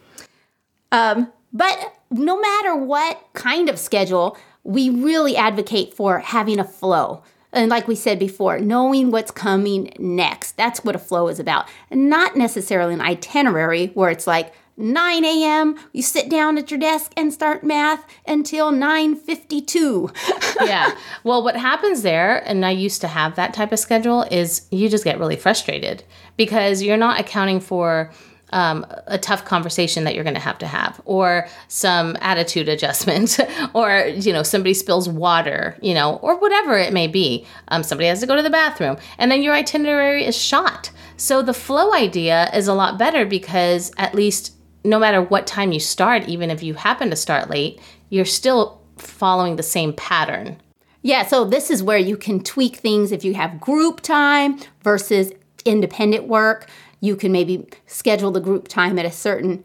Um, 0.92 1.32
but 1.52 1.94
no 2.10 2.40
matter 2.40 2.76
what 2.76 3.20
kind 3.32 3.68
of 3.68 3.78
schedule, 3.78 4.36
we 4.64 4.90
really 4.90 5.36
advocate 5.36 5.94
for 5.94 6.18
having 6.18 6.58
a 6.58 6.64
flow. 6.64 7.22
And 7.52 7.70
like 7.70 7.88
we 7.88 7.96
said 7.96 8.18
before, 8.18 8.60
knowing 8.60 9.10
what's 9.10 9.30
coming 9.30 9.92
next. 9.98 10.56
That's 10.56 10.84
what 10.84 10.94
a 10.94 11.00
flow 11.00 11.28
is 11.28 11.40
about. 11.40 11.66
And 11.90 12.08
not 12.08 12.36
necessarily 12.36 12.94
an 12.94 13.00
itinerary 13.00 13.88
where 13.88 14.10
it's 14.10 14.26
like, 14.26 14.52
9 14.80 15.24
a.m. 15.24 15.76
You 15.92 16.02
sit 16.02 16.28
down 16.28 16.58
at 16.58 16.70
your 16.70 16.80
desk 16.80 17.12
and 17.16 17.32
start 17.32 17.62
math 17.62 18.04
until 18.26 18.72
9:52. 18.72 20.14
yeah. 20.66 20.96
Well, 21.24 21.42
what 21.42 21.56
happens 21.56 22.02
there, 22.02 22.38
and 22.48 22.64
I 22.64 22.70
used 22.70 23.00
to 23.02 23.08
have 23.08 23.36
that 23.36 23.54
type 23.54 23.72
of 23.72 23.78
schedule, 23.78 24.22
is 24.30 24.66
you 24.70 24.88
just 24.88 25.04
get 25.04 25.18
really 25.18 25.36
frustrated 25.36 26.04
because 26.36 26.82
you're 26.82 26.96
not 26.96 27.20
accounting 27.20 27.60
for 27.60 28.10
um, 28.52 28.84
a 29.06 29.18
tough 29.18 29.44
conversation 29.44 30.04
that 30.04 30.14
you're 30.14 30.24
going 30.24 30.34
to 30.34 30.40
have 30.40 30.58
to 30.58 30.66
have, 30.66 31.00
or 31.04 31.48
some 31.68 32.16
attitude 32.20 32.68
adjustment, 32.74 33.38
or 33.74 34.06
you 34.14 34.32
know 34.32 34.42
somebody 34.42 34.74
spills 34.74 35.08
water, 35.08 35.76
you 35.80 35.94
know, 35.94 36.16
or 36.16 36.38
whatever 36.38 36.76
it 36.76 36.92
may 36.92 37.06
be. 37.06 37.46
Um, 37.68 37.82
somebody 37.82 38.08
has 38.08 38.20
to 38.20 38.26
go 38.26 38.36
to 38.36 38.42
the 38.42 38.50
bathroom, 38.50 38.96
and 39.18 39.30
then 39.30 39.42
your 39.42 39.54
itinerary 39.54 40.24
is 40.24 40.36
shot. 40.36 40.90
So 41.16 41.42
the 41.42 41.54
flow 41.54 41.92
idea 41.92 42.50
is 42.54 42.66
a 42.66 42.74
lot 42.74 42.98
better 42.98 43.26
because 43.26 43.92
at 43.98 44.14
least 44.14 44.56
no 44.84 44.98
matter 44.98 45.22
what 45.22 45.46
time 45.46 45.72
you 45.72 45.80
start, 45.80 46.28
even 46.28 46.50
if 46.50 46.62
you 46.62 46.74
happen 46.74 47.10
to 47.10 47.16
start 47.16 47.50
late, 47.50 47.80
you're 48.08 48.24
still 48.24 48.80
following 48.96 49.56
the 49.56 49.62
same 49.62 49.92
pattern. 49.92 50.60
Yeah, 51.02 51.26
so 51.26 51.44
this 51.44 51.70
is 51.70 51.82
where 51.82 51.98
you 51.98 52.16
can 52.16 52.42
tweak 52.42 52.76
things 52.76 53.12
if 53.12 53.24
you 53.24 53.34
have 53.34 53.60
group 53.60 54.00
time 54.00 54.58
versus 54.82 55.32
independent 55.64 56.26
work. 56.26 56.68
You 57.00 57.16
can 57.16 57.32
maybe 57.32 57.66
schedule 57.86 58.30
the 58.30 58.40
group 58.40 58.68
time 58.68 58.98
at 58.98 59.06
a 59.06 59.10
certain 59.10 59.64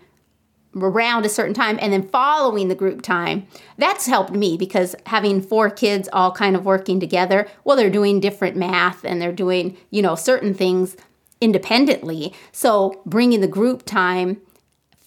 around 0.78 1.26
a 1.26 1.30
certain 1.30 1.54
time 1.54 1.80
and 1.82 1.94
then 1.94 2.08
following 2.08 2.68
the 2.68 2.76
group 2.76 3.02
time. 3.02 3.48
That's 3.78 4.08
helped 4.08 4.34
me 4.34 4.58
because 4.58 4.94
having 5.06 5.42
four 5.42 5.70
kids 5.70 6.10
all 6.12 6.34
kind 6.34 6.54
of 6.54 6.66
working 6.66 7.00
together 7.00 7.48
well 7.64 7.78
they're 7.78 7.90
doing 7.90 8.20
different 8.20 8.58
math 8.58 9.06
and 9.06 9.22
they're 9.22 9.32
doing 9.32 9.78
you 9.90 10.02
know 10.02 10.16
certain 10.16 10.54
things 10.54 10.98
independently. 11.40 12.34
So 12.52 13.02
bringing 13.06 13.42
the 13.42 13.48
group 13.48 13.84
time 13.86 14.42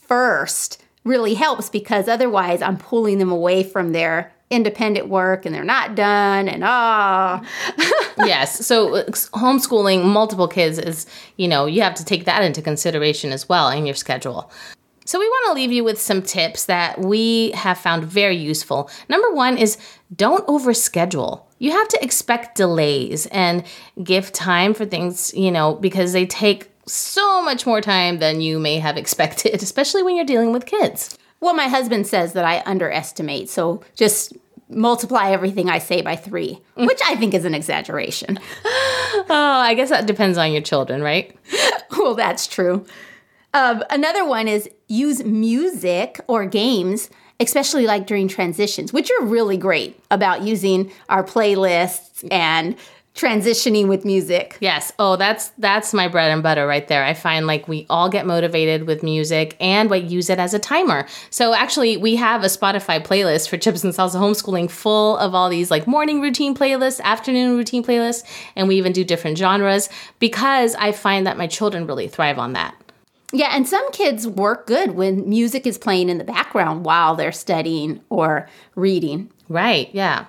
first 0.08 0.82
really 1.04 1.34
helps 1.34 1.70
because 1.70 2.08
otherwise 2.08 2.60
i'm 2.60 2.76
pulling 2.76 3.18
them 3.18 3.30
away 3.30 3.62
from 3.62 3.92
their 3.92 4.32
independent 4.50 5.08
work 5.08 5.44
and 5.44 5.54
they're 5.54 5.64
not 5.64 5.94
done 5.94 6.48
and 6.48 6.62
ah. 6.64 7.42
Oh. 7.78 8.14
yes. 8.26 8.64
So 8.66 8.96
uh, 8.96 9.04
homeschooling 9.04 10.04
multiple 10.04 10.48
kids 10.48 10.78
is 10.78 11.06
you 11.36 11.48
know 11.48 11.66
you 11.66 11.82
have 11.82 11.94
to 11.96 12.04
take 12.04 12.24
that 12.24 12.42
into 12.42 12.62
consideration 12.62 13.32
as 13.32 13.48
well 13.48 13.68
in 13.68 13.86
your 13.86 13.94
schedule. 13.94 14.50
So 15.04 15.18
we 15.18 15.26
want 15.26 15.46
to 15.48 15.54
leave 15.54 15.72
you 15.72 15.84
with 15.84 15.98
some 15.98 16.20
tips 16.20 16.66
that 16.66 17.00
we 17.00 17.50
have 17.52 17.78
found 17.78 18.04
very 18.04 18.36
useful. 18.36 18.90
Number 19.08 19.30
one 19.32 19.56
is 19.56 19.78
don't 20.14 20.46
overschedule. 20.46 21.42
You 21.58 21.70
have 21.72 21.88
to 21.88 22.04
expect 22.04 22.56
delays 22.56 23.24
and 23.26 23.64
give 24.02 24.32
time 24.32 24.74
for 24.74 24.86
things 24.86 25.34
you 25.34 25.50
know 25.50 25.74
because 25.74 26.12
they 26.12 26.26
take 26.26 26.70
so 26.88 27.42
much 27.42 27.66
more 27.66 27.80
time 27.80 28.18
than 28.18 28.40
you 28.40 28.58
may 28.58 28.78
have 28.78 28.96
expected 28.96 29.54
especially 29.62 30.02
when 30.02 30.16
you're 30.16 30.24
dealing 30.24 30.52
with 30.52 30.66
kids 30.66 31.18
well, 31.40 31.54
my 31.54 31.68
husband 31.68 32.06
says 32.06 32.32
that 32.32 32.44
I 32.44 32.62
underestimate, 32.66 33.48
so 33.48 33.82
just 33.94 34.36
multiply 34.68 35.30
everything 35.30 35.70
I 35.70 35.78
say 35.78 36.02
by 36.02 36.16
three, 36.16 36.60
which 36.74 37.00
I 37.06 37.16
think 37.16 37.34
is 37.34 37.44
an 37.44 37.54
exaggeration. 37.54 38.38
oh, 38.64 39.24
I 39.28 39.74
guess 39.74 39.90
that 39.90 40.06
depends 40.06 40.36
on 40.36 40.52
your 40.52 40.62
children, 40.62 41.02
right? 41.02 41.36
well, 41.92 42.14
that's 42.14 42.46
true. 42.46 42.84
Um, 43.54 43.82
another 43.88 44.26
one 44.26 44.46
is 44.46 44.68
use 44.88 45.24
music 45.24 46.20
or 46.26 46.44
games, 46.44 47.08
especially 47.40 47.86
like 47.86 48.06
during 48.06 48.28
transitions, 48.28 48.92
which 48.92 49.10
are 49.10 49.24
really 49.24 49.56
great 49.56 49.98
about 50.10 50.42
using 50.42 50.90
our 51.08 51.24
playlists 51.24 52.26
and 52.30 52.76
transitioning 53.18 53.88
with 53.88 54.04
music. 54.04 54.56
Yes. 54.60 54.92
Oh, 54.98 55.16
that's 55.16 55.48
that's 55.58 55.92
my 55.92 56.06
bread 56.06 56.30
and 56.30 56.42
butter 56.42 56.66
right 56.66 56.86
there. 56.86 57.04
I 57.04 57.14
find 57.14 57.46
like 57.46 57.66
we 57.66 57.84
all 57.90 58.08
get 58.08 58.26
motivated 58.26 58.86
with 58.86 59.02
music 59.02 59.56
and 59.60 59.90
we 59.90 59.98
use 59.98 60.30
it 60.30 60.38
as 60.38 60.54
a 60.54 60.58
timer. 60.58 61.06
So 61.30 61.52
actually 61.52 61.96
we 61.96 62.14
have 62.16 62.44
a 62.44 62.46
Spotify 62.46 63.04
playlist 63.04 63.48
for 63.48 63.56
Chips 63.56 63.82
and 63.82 63.92
Salsa 63.92 64.20
homeschooling 64.20 64.70
full 64.70 65.16
of 65.18 65.34
all 65.34 65.48
these 65.48 65.70
like 65.70 65.86
morning 65.86 66.20
routine 66.20 66.54
playlists, 66.54 67.00
afternoon 67.00 67.56
routine 67.56 67.82
playlists, 67.82 68.24
and 68.54 68.68
we 68.68 68.76
even 68.76 68.92
do 68.92 69.02
different 69.02 69.36
genres 69.36 69.88
because 70.20 70.76
I 70.76 70.92
find 70.92 71.26
that 71.26 71.36
my 71.36 71.48
children 71.48 71.86
really 71.86 72.06
thrive 72.06 72.38
on 72.38 72.52
that. 72.52 72.76
Yeah, 73.32 73.50
and 73.52 73.68
some 73.68 73.90
kids 73.92 74.26
work 74.26 74.66
good 74.66 74.92
when 74.92 75.28
music 75.28 75.66
is 75.66 75.76
playing 75.76 76.08
in 76.08 76.16
the 76.16 76.24
background 76.24 76.86
while 76.86 77.14
they're 77.14 77.32
studying 77.32 78.00
or 78.08 78.48
reading. 78.74 79.30
Right, 79.48 79.90
yeah. 79.92 80.26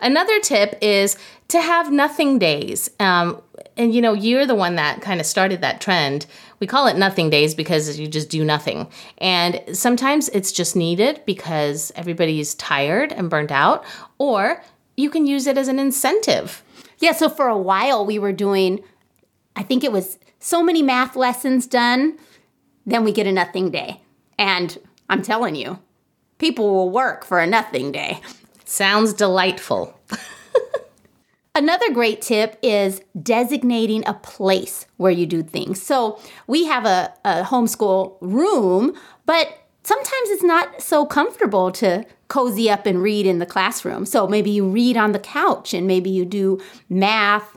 Another 0.00 0.40
tip 0.40 0.78
is 0.80 1.16
to 1.48 1.60
have 1.60 1.92
nothing 1.92 2.38
days. 2.38 2.90
Um, 2.98 3.40
and 3.76 3.94
you 3.94 4.00
know, 4.00 4.12
you're 4.12 4.46
the 4.46 4.54
one 4.54 4.76
that 4.76 5.00
kind 5.00 5.20
of 5.20 5.26
started 5.26 5.60
that 5.60 5.80
trend. 5.80 6.26
We 6.60 6.66
call 6.66 6.86
it 6.86 6.96
nothing 6.96 7.30
days 7.30 7.54
because 7.54 7.98
you 7.98 8.08
just 8.08 8.30
do 8.30 8.44
nothing. 8.44 8.88
And 9.18 9.62
sometimes 9.72 10.28
it's 10.30 10.52
just 10.52 10.74
needed 10.74 11.22
because 11.26 11.92
everybody's 11.94 12.54
tired 12.54 13.12
and 13.12 13.30
burnt 13.30 13.52
out, 13.52 13.84
or 14.18 14.62
you 14.96 15.10
can 15.10 15.26
use 15.26 15.46
it 15.46 15.58
as 15.58 15.68
an 15.68 15.78
incentive. 15.78 16.62
Yeah, 16.98 17.12
so 17.12 17.28
for 17.28 17.48
a 17.48 17.58
while 17.58 18.06
we 18.06 18.18
were 18.18 18.32
doing, 18.32 18.82
I 19.54 19.62
think 19.62 19.84
it 19.84 19.92
was 19.92 20.18
so 20.38 20.62
many 20.62 20.82
math 20.82 21.16
lessons 21.16 21.66
done, 21.66 22.18
then 22.86 23.04
we 23.04 23.12
get 23.12 23.26
a 23.26 23.32
nothing 23.32 23.70
day. 23.70 24.00
And 24.38 24.78
I'm 25.10 25.22
telling 25.22 25.54
you, 25.54 25.78
people 26.38 26.72
will 26.72 26.90
work 26.90 27.24
for 27.24 27.40
a 27.40 27.46
nothing 27.46 27.92
day. 27.92 28.20
Sounds 28.64 29.12
delightful. 29.12 29.98
Another 31.56 31.90
great 31.90 32.20
tip 32.20 32.58
is 32.60 33.00
designating 33.22 34.06
a 34.06 34.12
place 34.12 34.84
where 34.98 35.10
you 35.10 35.24
do 35.24 35.42
things. 35.42 35.80
So 35.80 36.20
we 36.46 36.66
have 36.66 36.84
a, 36.84 37.14
a 37.24 37.44
homeschool 37.44 38.18
room, 38.20 38.94
but 39.24 39.66
sometimes 39.82 40.28
it's 40.28 40.42
not 40.42 40.82
so 40.82 41.06
comfortable 41.06 41.72
to 41.72 42.04
cozy 42.28 42.68
up 42.68 42.84
and 42.84 43.02
read 43.02 43.24
in 43.24 43.38
the 43.38 43.46
classroom. 43.46 44.04
So 44.04 44.28
maybe 44.28 44.50
you 44.50 44.68
read 44.68 44.98
on 44.98 45.12
the 45.12 45.18
couch 45.18 45.72
and 45.72 45.86
maybe 45.86 46.10
you 46.10 46.26
do 46.26 46.60
math 46.90 47.56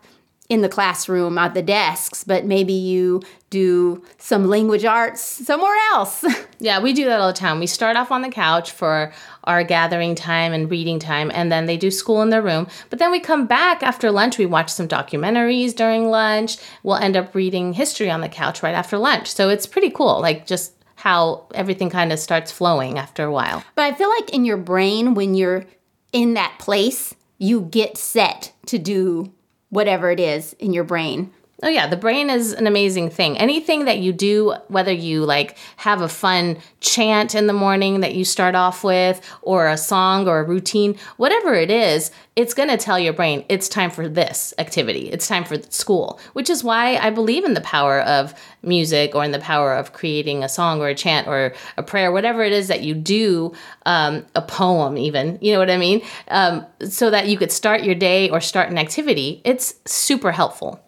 in 0.50 0.62
the 0.62 0.70
classroom 0.70 1.38
at 1.38 1.54
the 1.54 1.62
desks, 1.62 2.24
but 2.24 2.44
maybe 2.44 2.74
you 2.74 3.22
do 3.52 4.04
some 4.18 4.48
language 4.48 4.84
arts 4.84 5.22
somewhere 5.22 5.76
else. 5.92 6.26
yeah, 6.60 6.82
we 6.82 6.92
do 6.92 7.06
that 7.06 7.20
all 7.20 7.28
the 7.28 7.34
time. 7.34 7.60
We 7.60 7.68
start 7.68 7.96
off 7.96 8.12
on 8.12 8.24
the 8.24 8.30
couch 8.30 8.72
for 8.72 9.14
our 9.44 9.64
gathering 9.64 10.16
time 10.16 10.52
and 10.52 10.70
reading 10.70 10.98
time, 10.98 11.30
and 11.36 11.52
then 11.52 11.68
they 11.68 11.78
do 11.78 11.92
school 11.92 12.24
in 12.24 12.32
their 12.32 12.42
room. 12.42 12.68
But 12.90 12.98
then 12.98 13.12
we 13.12 13.20
come 13.20 13.46
back 13.46 13.84
after 13.84 14.12
lunch, 14.12 14.40
we 14.40 14.48
watch 14.48 14.72
some 14.72 14.88
documentaries 14.88 15.76
during 15.76 16.10
lunch. 16.10 16.58
We'll 16.82 16.96
end 16.96 17.16
up 17.16 17.36
reading 17.36 17.74
history 17.74 18.10
on 18.10 18.22
the 18.22 18.30
couch 18.30 18.64
right 18.64 18.76
after 18.76 18.98
lunch. 18.98 19.28
So 19.32 19.50
it's 19.50 19.68
pretty 19.68 19.92
cool, 19.92 20.20
like 20.20 20.48
just 20.48 20.74
how 20.96 21.46
everything 21.54 21.92
kind 21.92 22.12
of 22.12 22.20
starts 22.20 22.52
flowing 22.52 22.98
after 22.98 23.24
a 23.24 23.32
while. 23.32 23.64
But 23.76 23.84
I 23.84 23.94
feel 23.94 24.10
like 24.10 24.32
in 24.32 24.46
your 24.46 24.58
brain, 24.58 25.14
when 25.14 25.36
you're 25.36 25.66
in 26.12 26.34
that 26.34 26.58
place, 26.60 27.14
you 27.38 27.62
get 27.62 27.98
set 27.98 28.52
to 28.66 28.80
do 28.80 29.32
whatever 29.70 30.12
it 30.12 30.20
is 30.20 30.54
in 30.54 30.74
your 30.74 30.84
brain. 30.84 31.32
Oh 31.62 31.68
yeah, 31.68 31.88
the 31.88 31.98
brain 31.98 32.30
is 32.30 32.54
an 32.54 32.68
amazing 32.68 33.10
thing. 33.10 33.38
Anything 33.38 33.84
that 33.84 33.98
you 34.00 34.14
do, 34.14 34.56
whether 34.70 34.94
you 34.94 35.26
like 35.26 35.58
have 35.76 36.02
a 36.02 36.08
fun 36.08 36.58
chant 36.80 37.36
in 37.36 37.48
the 37.48 37.54
morning 37.54 38.00
that 38.00 38.16
you 38.16 38.24
start 38.24 38.56
off 38.56 38.82
with 38.82 39.20
or 39.42 39.68
a 39.68 39.76
song 39.76 40.26
or 40.26 40.40
a 40.40 40.44
routine, 40.44 40.98
whatever 41.18 41.54
it 41.54 41.70
is, 41.70 42.12
it's 42.38 42.54
going 42.54 42.70
to 42.70 42.78
tell 42.78 42.98
your 42.98 43.12
brain 43.12 43.44
it's 43.50 43.68
time 43.68 43.92
for 43.92 44.08
this 44.08 44.54
activity. 44.58 45.10
It's 45.10 45.28
time 45.28 45.44
for 45.44 45.62
school, 45.64 46.22
which 46.32 46.50
is 46.50 46.64
why 46.64 46.96
I 46.96 47.10
believe 47.10 47.44
in 47.44 47.56
the 47.56 47.62
power 47.62 48.00
of 48.04 48.34
music 48.64 49.14
or 49.14 49.26
in 49.26 49.34
the 49.34 49.40
power 49.40 49.74
of 49.74 49.92
creating 49.92 50.46
a 50.46 50.50
song 50.50 50.80
or 50.80 50.88
a 50.88 50.96
chant 50.96 51.28
or 51.28 51.54
a 51.76 51.84
prayer, 51.84 52.14
whatever 52.14 52.42
it 52.42 52.54
is 52.54 52.70
that 52.70 52.84
you 52.84 52.94
do, 52.94 53.52
um, 53.86 54.26
a 54.34 54.42
poem 54.42 54.98
even, 54.98 55.38
you 55.42 55.52
know 55.52 55.60
what 55.60 55.70
I 55.70 55.78
mean? 55.78 56.04
Um, 56.30 56.66
so 56.88 57.10
that 57.10 57.28
you 57.28 57.38
could 57.38 57.52
start 57.52 57.84
your 57.84 57.96
day 57.96 58.30
or 58.30 58.40
start 58.40 58.70
an 58.70 58.78
activity. 58.78 59.42
It's 59.44 59.76
super 59.86 60.32
helpful. 60.32 60.82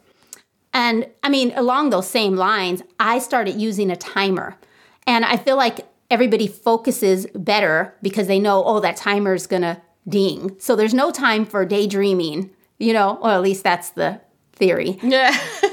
And 0.73 1.07
I 1.23 1.29
mean, 1.29 1.51
along 1.55 1.89
those 1.89 2.09
same 2.09 2.35
lines, 2.35 2.81
I 2.99 3.19
started 3.19 3.59
using 3.59 3.91
a 3.91 3.95
timer. 3.95 4.57
And 5.05 5.25
I 5.25 5.37
feel 5.37 5.57
like 5.57 5.81
everybody 6.09 6.47
focuses 6.47 7.25
better 7.35 7.95
because 8.01 8.27
they 8.27 8.39
know, 8.39 8.63
oh, 8.63 8.79
that 8.79 8.97
timer 8.97 9.33
is 9.33 9.47
going 9.47 9.63
to 9.63 9.81
ding. 10.07 10.55
So 10.59 10.75
there's 10.75 10.93
no 10.93 11.11
time 11.11 11.45
for 11.45 11.65
daydreaming, 11.65 12.51
you 12.79 12.93
know, 12.93 13.17
or 13.21 13.31
at 13.31 13.41
least 13.41 13.63
that's 13.63 13.91
the 13.91 14.21
theory. 14.53 14.99
Yeah. 15.01 15.37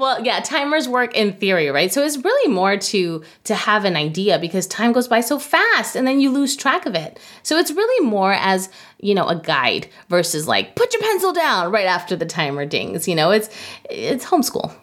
well, 0.00 0.24
yeah, 0.24 0.40
timers 0.40 0.88
work 0.88 1.14
in 1.14 1.34
theory, 1.34 1.68
right? 1.68 1.92
So 1.92 2.02
it's 2.02 2.16
really 2.16 2.52
more 2.52 2.76
to 2.76 3.22
to 3.44 3.54
have 3.54 3.84
an 3.84 3.96
idea 3.96 4.38
because 4.38 4.66
time 4.66 4.92
goes 4.92 5.06
by 5.06 5.20
so 5.20 5.38
fast 5.38 5.94
and 5.94 6.06
then 6.06 6.20
you 6.20 6.30
lose 6.30 6.56
track 6.56 6.86
of 6.86 6.94
it. 6.94 7.20
So 7.42 7.58
it's 7.58 7.70
really 7.70 8.06
more 8.06 8.32
as, 8.32 8.70
you 9.00 9.14
know, 9.14 9.28
a 9.28 9.36
guide 9.36 9.88
versus 10.08 10.48
like 10.48 10.74
put 10.74 10.92
your 10.92 11.02
pencil 11.02 11.32
down 11.32 11.70
right 11.70 11.86
after 11.86 12.16
the 12.16 12.26
timer 12.26 12.64
dings, 12.66 13.06
you 13.06 13.14
know? 13.14 13.30
It's 13.30 13.50
it's 13.88 14.24
homeschool. 14.24 14.74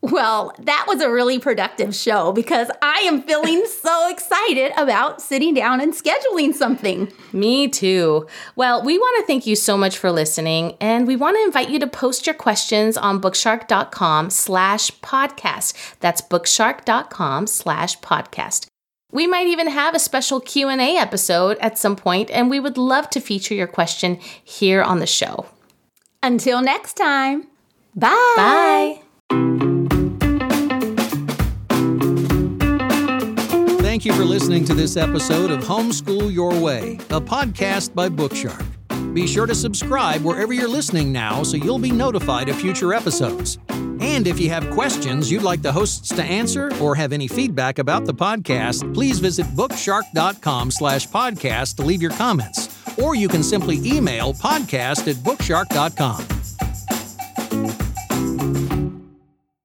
Well, 0.00 0.52
that 0.60 0.84
was 0.86 1.00
a 1.00 1.10
really 1.10 1.40
productive 1.40 1.92
show 1.94 2.32
because 2.32 2.70
I 2.80 3.00
am 3.06 3.22
feeling 3.22 3.64
so 3.82 4.08
excited 4.10 4.72
about 4.76 5.20
sitting 5.20 5.54
down 5.54 5.80
and 5.80 5.92
scheduling 5.92 6.54
something. 6.54 7.12
Me 7.32 7.66
too. 7.66 8.26
Well, 8.54 8.84
we 8.84 8.96
want 8.96 9.20
to 9.20 9.26
thank 9.26 9.46
you 9.46 9.56
so 9.56 9.76
much 9.76 9.98
for 9.98 10.12
listening, 10.12 10.76
and 10.80 11.06
we 11.06 11.16
want 11.16 11.36
to 11.36 11.42
invite 11.42 11.70
you 11.70 11.80
to 11.80 11.86
post 11.86 12.26
your 12.26 12.34
questions 12.34 12.96
on 12.96 13.20
bookshark.com 13.20 14.30
slash 14.30 14.90
podcast. 15.00 15.74
That's 15.98 16.22
bookshark.com 16.22 17.48
slash 17.48 17.98
podcast. 17.98 18.66
We 19.10 19.26
might 19.26 19.46
even 19.46 19.68
have 19.68 19.94
a 19.94 19.98
special 19.98 20.38
Q&A 20.38 20.96
episode 20.96 21.56
at 21.58 21.78
some 21.78 21.96
point, 21.96 22.30
and 22.30 22.50
we 22.50 22.60
would 22.60 22.78
love 22.78 23.10
to 23.10 23.20
feature 23.20 23.54
your 23.54 23.66
question 23.66 24.16
here 24.44 24.82
on 24.82 25.00
the 25.00 25.06
show. 25.06 25.46
Until 26.22 26.60
next 26.60 26.94
time, 26.94 27.48
bye. 27.96 29.00
Bye. 29.30 29.67
Thank 33.98 34.06
you 34.06 34.14
for 34.14 34.24
listening 34.24 34.64
to 34.66 34.74
this 34.74 34.96
episode 34.96 35.50
of 35.50 35.64
Homeschool 35.64 36.32
Your 36.32 36.54
Way, 36.60 37.00
a 37.10 37.20
podcast 37.20 37.96
by 37.96 38.08
Bookshark. 38.08 38.64
Be 39.12 39.26
sure 39.26 39.44
to 39.44 39.56
subscribe 39.56 40.22
wherever 40.22 40.52
you're 40.52 40.68
listening 40.68 41.10
now 41.10 41.42
so 41.42 41.56
you'll 41.56 41.80
be 41.80 41.90
notified 41.90 42.48
of 42.48 42.54
future 42.54 42.94
episodes. 42.94 43.58
And 43.68 44.28
if 44.28 44.38
you 44.38 44.50
have 44.50 44.70
questions 44.70 45.32
you'd 45.32 45.42
like 45.42 45.62
the 45.62 45.72
hosts 45.72 46.10
to 46.10 46.22
answer 46.22 46.70
or 46.80 46.94
have 46.94 47.12
any 47.12 47.26
feedback 47.26 47.80
about 47.80 48.04
the 48.04 48.14
podcast, 48.14 48.94
please 48.94 49.18
visit 49.18 49.46
bookshark.com 49.56 50.70
slash 50.70 51.08
podcast 51.08 51.74
to 51.78 51.82
leave 51.82 52.00
your 52.00 52.12
comments. 52.12 52.68
Or 53.02 53.16
you 53.16 53.26
can 53.26 53.42
simply 53.42 53.78
email 53.84 54.32
podcast 54.32 55.08
at 55.08 55.16
bookshark.com. 55.16 56.24